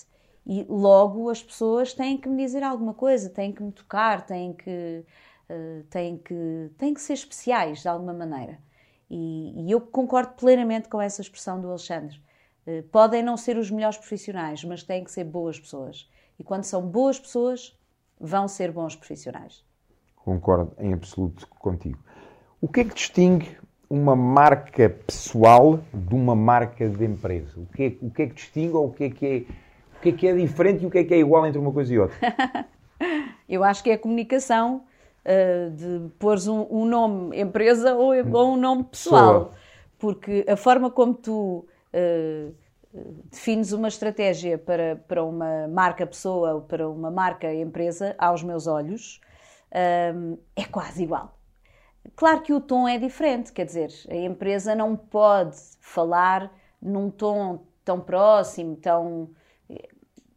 [0.46, 4.53] E logo as pessoas têm que me dizer alguma coisa, têm que me tocar, têm
[4.53, 5.05] que
[5.53, 8.57] eh, têm, que, têm que ser especiais de alguma maneira.
[9.11, 12.22] E, e eu concordo plenamente com essa expressão do Alexandre.
[12.64, 16.09] Uh, podem não ser os melhores profissionais, mas têm que ser boas pessoas.
[16.38, 17.76] E quando são boas pessoas,
[18.20, 19.64] vão ser bons profissionais.
[20.14, 21.98] Concordo em absoluto contigo.
[22.61, 27.59] O que é que distingue uma marca pessoal de uma marca de empresa?
[27.59, 29.38] O que é, o que, é que distingue ou o que é que é,
[29.96, 31.72] o que é que é diferente e o que é que é igual entre uma
[31.72, 32.16] coisa e outra?
[33.48, 34.84] Eu acho que é a comunicação
[35.25, 39.53] uh, de pôres um, um, nome empresa ou, ou um nome pessoal.
[39.99, 42.55] Porque a forma como tu uh,
[43.31, 48.66] defines uma estratégia para, para uma marca pessoa ou para uma marca empresa, aos meus
[48.66, 49.21] olhos,
[49.71, 51.37] uh, é quase igual.
[52.16, 56.51] Claro que o tom é diferente, quer dizer, a empresa não pode falar
[56.81, 59.31] num tom tão próximo, tão,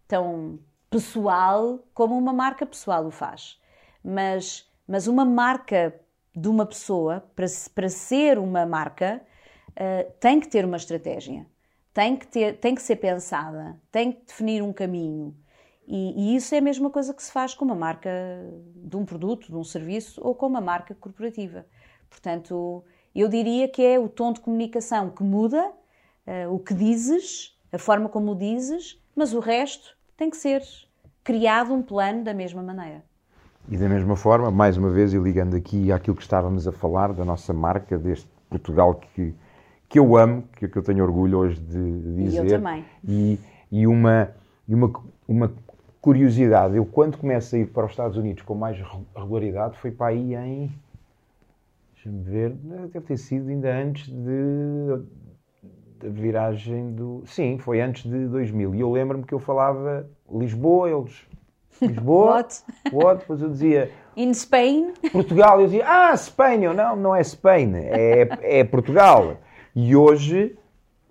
[0.07, 0.59] tão
[0.89, 3.59] pessoal como uma marca pessoal o faz.
[4.03, 5.99] Mas mas uma marca
[6.35, 9.21] de uma pessoa, para, para ser uma marca,
[9.71, 11.45] uh, tem que ter uma estratégia,
[11.93, 15.35] tem que, ter, tem que ser pensada, tem que definir um caminho.
[15.87, 18.09] E, e, isso é a mesma coisa que se faz com uma marca
[18.75, 21.65] de um produto, de um serviço ou com uma marca corporativa.
[22.09, 27.57] Portanto, eu diria que é o tom de comunicação que muda, uh, o que dizes,
[27.71, 30.63] a forma como o dizes, mas o resto tem que ser
[31.23, 33.03] criado um plano da mesma maneira.
[33.69, 37.13] E da mesma forma, mais uma vez, e ligando aqui àquilo que estávamos a falar,
[37.13, 39.33] da nossa marca, deste Portugal que,
[39.87, 42.45] que eu amo, que, que eu tenho orgulho hoje de dizer.
[42.45, 42.85] E eu também.
[43.07, 43.39] E,
[43.71, 44.31] e, uma,
[44.67, 44.91] e uma,
[45.27, 45.51] uma
[46.01, 48.77] curiosidade, eu quando começo a ir para os Estados Unidos com mais
[49.15, 50.69] regularidade, foi para aí em.
[51.93, 55.03] Deixa-me ver, deve ter sido ainda antes de,
[55.99, 57.23] da viragem do.
[57.25, 58.75] Sim, foi antes de 2000.
[58.75, 61.25] E eu lembro-me que eu falava Lisboa, eles
[61.81, 62.35] Lisboa.
[62.35, 62.63] What?
[62.91, 63.19] What?
[63.21, 64.93] Depois eu dizia In Spain?
[65.11, 65.59] Portugal.
[65.59, 66.63] Eu dizia, ah, Spain.
[66.63, 69.37] Eu, não, não é Spain, é, é Portugal.
[69.75, 70.55] E hoje,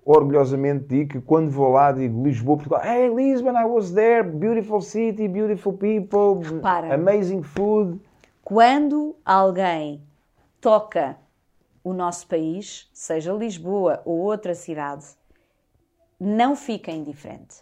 [0.04, 2.80] orgulhosamente digo que quando vou lá digo Lisboa, Portugal.
[2.84, 4.22] Hey, Lisbon, I was there.
[4.22, 6.94] Beautiful city, beautiful people, Repara.
[6.94, 8.00] amazing food.
[8.44, 10.02] Quando alguém
[10.60, 11.16] toca
[11.82, 15.04] o nosso país, seja Lisboa ou outra cidade,
[16.20, 17.56] não fica indiferente.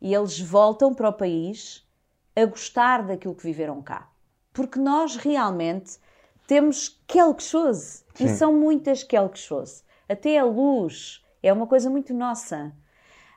[0.00, 1.86] E eles voltam para o país
[2.34, 4.08] a gostar daquilo que viveram cá.
[4.52, 5.98] Porque nós realmente
[6.46, 8.02] temos quelque chose.
[8.18, 9.82] E são muitas quelque chose.
[10.08, 12.72] Até a luz é uma coisa muito nossa.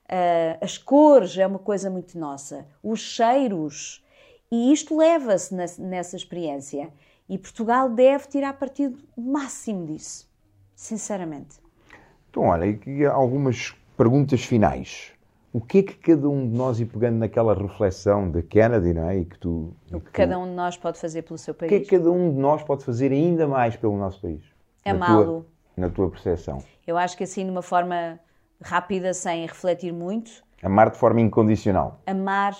[0.09, 2.65] Ah, as cores é uma coisa muito nossa.
[2.81, 4.03] Os cheiros.
[4.51, 6.91] E isto leva-se nessa experiência.
[7.29, 10.29] E Portugal deve tirar partido máximo disso.
[10.75, 11.57] Sinceramente.
[12.29, 15.12] Então, olha, e algumas perguntas finais.
[15.53, 19.07] O que é que cada um de nós, e pegando naquela reflexão de Kennedy, não
[19.07, 19.17] é?
[19.19, 21.53] E que tu, O que que tu- cada um de nós pode fazer pelo seu
[21.53, 21.87] O que é país.
[21.87, 24.41] que cada um de nós pode fazer ainda mais pelo nosso país?
[24.83, 25.25] Na Amá-lo.
[25.25, 25.45] tua-
[25.77, 26.63] Na tua percepção.
[26.85, 28.19] Eu acho que assim, de uma forma
[28.61, 31.99] rápida, sem refletir muito, Amar de forma incondicional.
[32.05, 32.55] amar,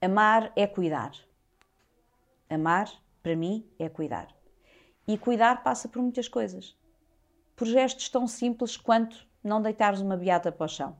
[0.00, 1.12] amar é cuidar.
[2.48, 2.88] Amar,
[3.22, 4.28] para mim, é cuidar.
[5.06, 6.76] E cuidar passa por muitas coisas.
[7.56, 10.96] Por gestos tão simples quanto não deitares uma beata para o chão.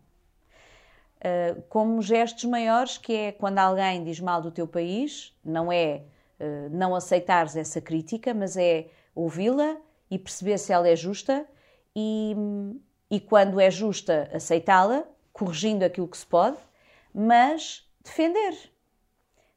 [1.25, 6.03] Uh, como gestos maiores, que é quando alguém diz mal do teu país, não é
[6.39, 9.79] uh, não aceitares essa crítica, mas é ouvi-la
[10.11, 11.47] e perceber se ela é justa
[11.97, 12.37] e,
[13.11, 16.59] e quando é justa, aceitá-la, corrigindo aquilo que se pode,
[17.15, 18.55] mas defender.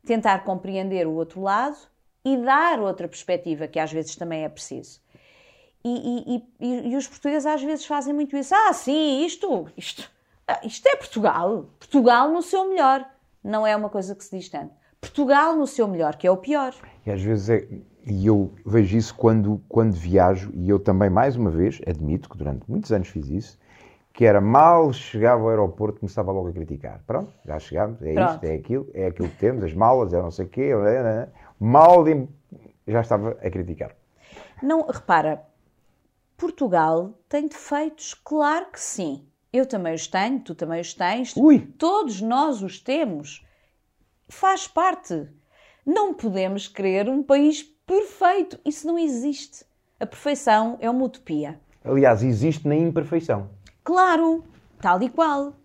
[0.05, 1.77] Tentar compreender o outro lado
[2.23, 5.01] e dar outra perspectiva, que às vezes também é preciso.
[5.83, 8.53] E, e- e- e os portugueses às vezes fazem muito isso.
[8.55, 10.09] Ah, sim, isto, isto,
[10.63, 11.65] isto é Portugal.
[11.79, 13.05] Portugal no seu melhor.
[13.43, 14.73] Não é uma coisa que se diz tanto.
[14.99, 16.73] Portugal no seu melhor, que é o pior.
[17.05, 17.67] E às vezes é.
[18.09, 22.37] E eu vejo isso quando, quando viajo, e eu também, mais uma vez, admito que
[22.37, 23.59] durante muitos anos fiz isso,
[24.13, 27.01] que era mal chegava ao aeroporto, começava logo a criticar.
[27.05, 28.33] Pronto, já chegámos, é Pronto.
[28.35, 30.95] isto, é aquilo, é aquilo que temos, as malas, é não sei o quê, é,
[30.95, 31.29] é.
[31.59, 32.27] mal de-
[32.87, 33.91] já estava a criticar.
[34.63, 35.43] Não, repara,
[36.37, 39.26] Portugal tem defeitos, claro que sim.
[39.51, 41.35] Eu também os tenho, tu também os tens.
[41.35, 41.59] Ui!
[41.59, 43.45] Todos nós os temos.
[44.27, 45.27] Faz parte.
[45.85, 48.59] Não podemos querer um país perfeito.
[48.65, 49.65] Isso não existe.
[49.99, 51.59] A perfeição é uma utopia.
[51.83, 53.49] Aliás, existe na imperfeição.
[53.83, 54.43] Claro,
[54.81, 55.55] tal e qual.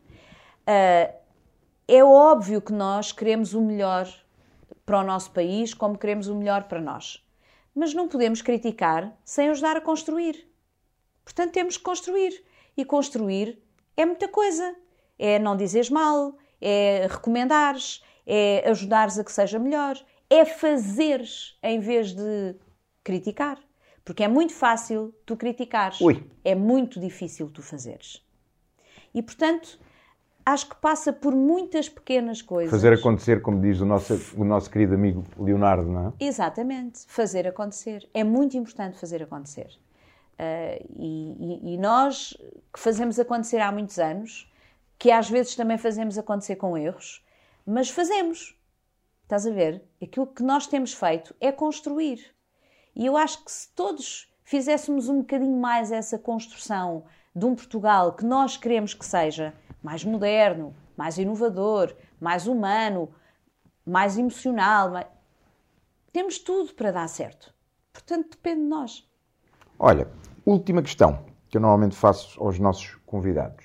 [0.66, 1.12] Ah,
[1.89, 4.09] é óbvio que nós queremos o melhor
[4.87, 7.22] para o nosso país, como queremos o melhor para nós.
[7.74, 10.49] Mas não podemos criticar sem ajudar a construir.
[11.24, 12.45] Portanto, temos que construir.
[12.74, 13.62] E construir
[13.97, 14.74] é muita coisa.
[15.18, 19.97] É não dizeres mal, é recomendares, é ajudares a que seja melhor,
[20.28, 22.57] é fazeres em vez de
[23.05, 23.59] criticar.
[24.05, 26.01] Porque é muito fácil tu criticares.
[26.01, 26.24] Ui.
[26.45, 28.20] É muito difícil tu fazeres.
[29.14, 29.78] E, portanto,
[30.45, 32.70] acho que passa por muitas pequenas coisas.
[32.70, 36.24] Fazer acontecer, como diz o nosso, o nosso querido amigo Leonardo, não é?
[36.24, 38.09] Exatamente, fazer acontecer.
[38.12, 39.68] É muito importante fazer acontecer.
[40.45, 42.36] Ah, e, e- nós
[42.72, 44.53] que fazemos acontecer há muitos anos,
[44.99, 47.24] que às vezes também fazemos acontecer com erros,
[47.64, 48.59] mas fazemos.
[49.22, 49.84] Estás a ver?
[50.03, 52.34] Aquilo que nós temos feito é construir.
[52.95, 58.12] E eu acho que se todos fizéssemos um bocadinho mais essa construção de um Portugal
[58.12, 63.14] que nós queremos que seja mais moderno, mais inovador, mais humano,
[63.86, 64.93] mais emocional,
[66.12, 67.55] temos tudo para dar certo.
[67.93, 69.09] Portanto, depende de nós.
[69.78, 70.09] Olha,
[70.45, 73.64] última questão que eu normalmente faço aos nossos convidados.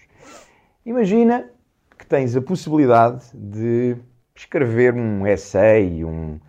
[0.86, 1.49] Imagina
[1.97, 3.95] que tens a possibilidade de
[4.36, 6.39] escrever um essay, um,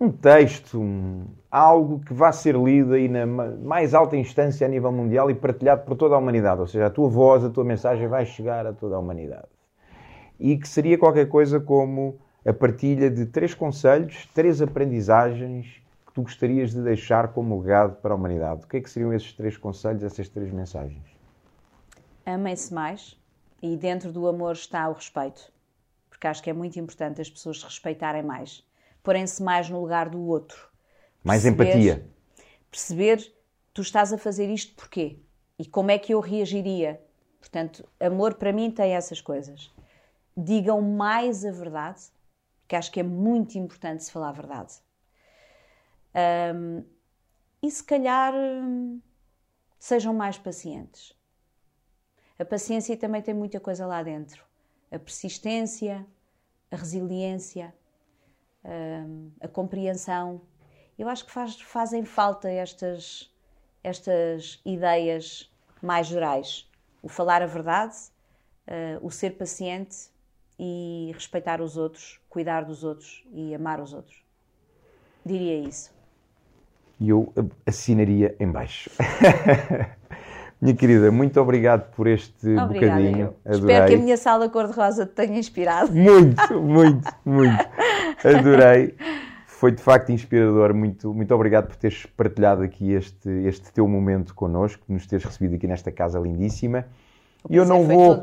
[0.00, 4.70] um texto, um- algo que vá ser lido aí na ma- mais alta instância a
[4.70, 6.60] nível mundial e partilhado por toda a humanidade.
[6.60, 9.48] Ou seja, a tua voz, a tua mensagem vai chegar a toda a humanidade.
[10.38, 15.82] E que seria qualquer coisa como a partilha de três conselhos, três aprendizagens
[16.18, 18.64] tu gostarias de deixar como legado para a humanidade.
[18.64, 21.02] O que é que seriam esses três conselhos, essas três mensagens?
[22.26, 23.16] Amem-se mais
[23.62, 25.52] e dentro do amor está o respeito.
[26.10, 28.66] Porque acho que é muito importante as pessoas se respeitarem mais.
[29.00, 30.68] Porem-se mais no lugar do outro.
[31.22, 32.10] Mais Perceber- empatia.
[32.68, 33.34] Perceber,
[33.72, 35.20] tu estás a fazer isto porquê?
[35.56, 37.00] E como é que eu reagiria?
[37.38, 39.72] Portanto, amor para mim tem essas coisas.
[40.36, 42.00] Digam mais a verdade,
[42.66, 44.74] que acho que é muito importante se falar a verdade.
[46.18, 46.84] Ahm,
[47.62, 49.00] e se calhar hum,
[49.78, 51.16] sejam mais pacientes.
[52.38, 54.44] A paciência também tem muita coisa lá dentro.
[54.90, 56.04] A persistência,
[56.70, 57.74] a resiliência,
[58.64, 60.40] uh, a compreensão.
[60.98, 63.32] Eu acho que faz, fazem falta estas,
[63.82, 66.68] estas ideias mais gerais.
[67.02, 67.96] O falar a verdade,
[68.66, 70.10] uh, o ser paciente
[70.58, 74.24] e respeitar os outros, cuidar dos outros e amar os outros.
[75.24, 75.97] Diria isso.
[77.00, 77.32] E eu
[77.66, 78.90] assinaria em baixo.
[80.60, 83.34] Minha querida, muito obrigado por este Obrigada, bocadinho.
[83.46, 85.92] Espero que a minha sala cor-de-rosa te tenha inspirado.
[85.92, 87.68] Muito, muito, muito.
[88.24, 88.96] Adorei.
[89.46, 90.74] Foi de facto inspirador.
[90.74, 95.54] Muito, muito obrigado por teres partilhado aqui este, este teu momento connosco, nos teres recebido
[95.54, 96.86] aqui nesta casa lindíssima.
[97.48, 98.20] E eu não vou,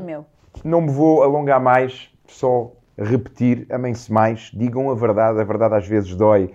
[0.62, 5.86] não me vou alongar mais, só repetir, amem-se mais, digam a verdade, a verdade às
[5.86, 6.52] vezes dói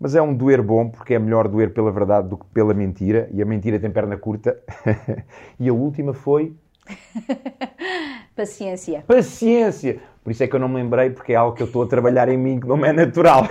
[0.00, 3.28] mas é um doer bom porque é melhor doer pela verdade do que pela mentira
[3.32, 4.58] e a mentira tem perna curta.
[5.58, 6.54] e a última foi.
[8.36, 9.02] Paciência.
[9.06, 10.00] Paciência!
[10.22, 11.86] Por isso é que eu não me lembrei, porque é algo que eu estou a
[11.86, 13.48] trabalhar em mim que não é natural.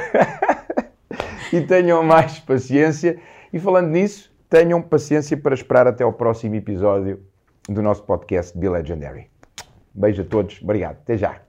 [1.52, 3.20] e tenham mais paciência.
[3.52, 7.22] E falando nisso, tenham paciência para esperar até ao próximo episódio
[7.68, 9.28] do nosso podcast Be Legendary.
[9.94, 11.47] Beijo a todos, obrigado, até já.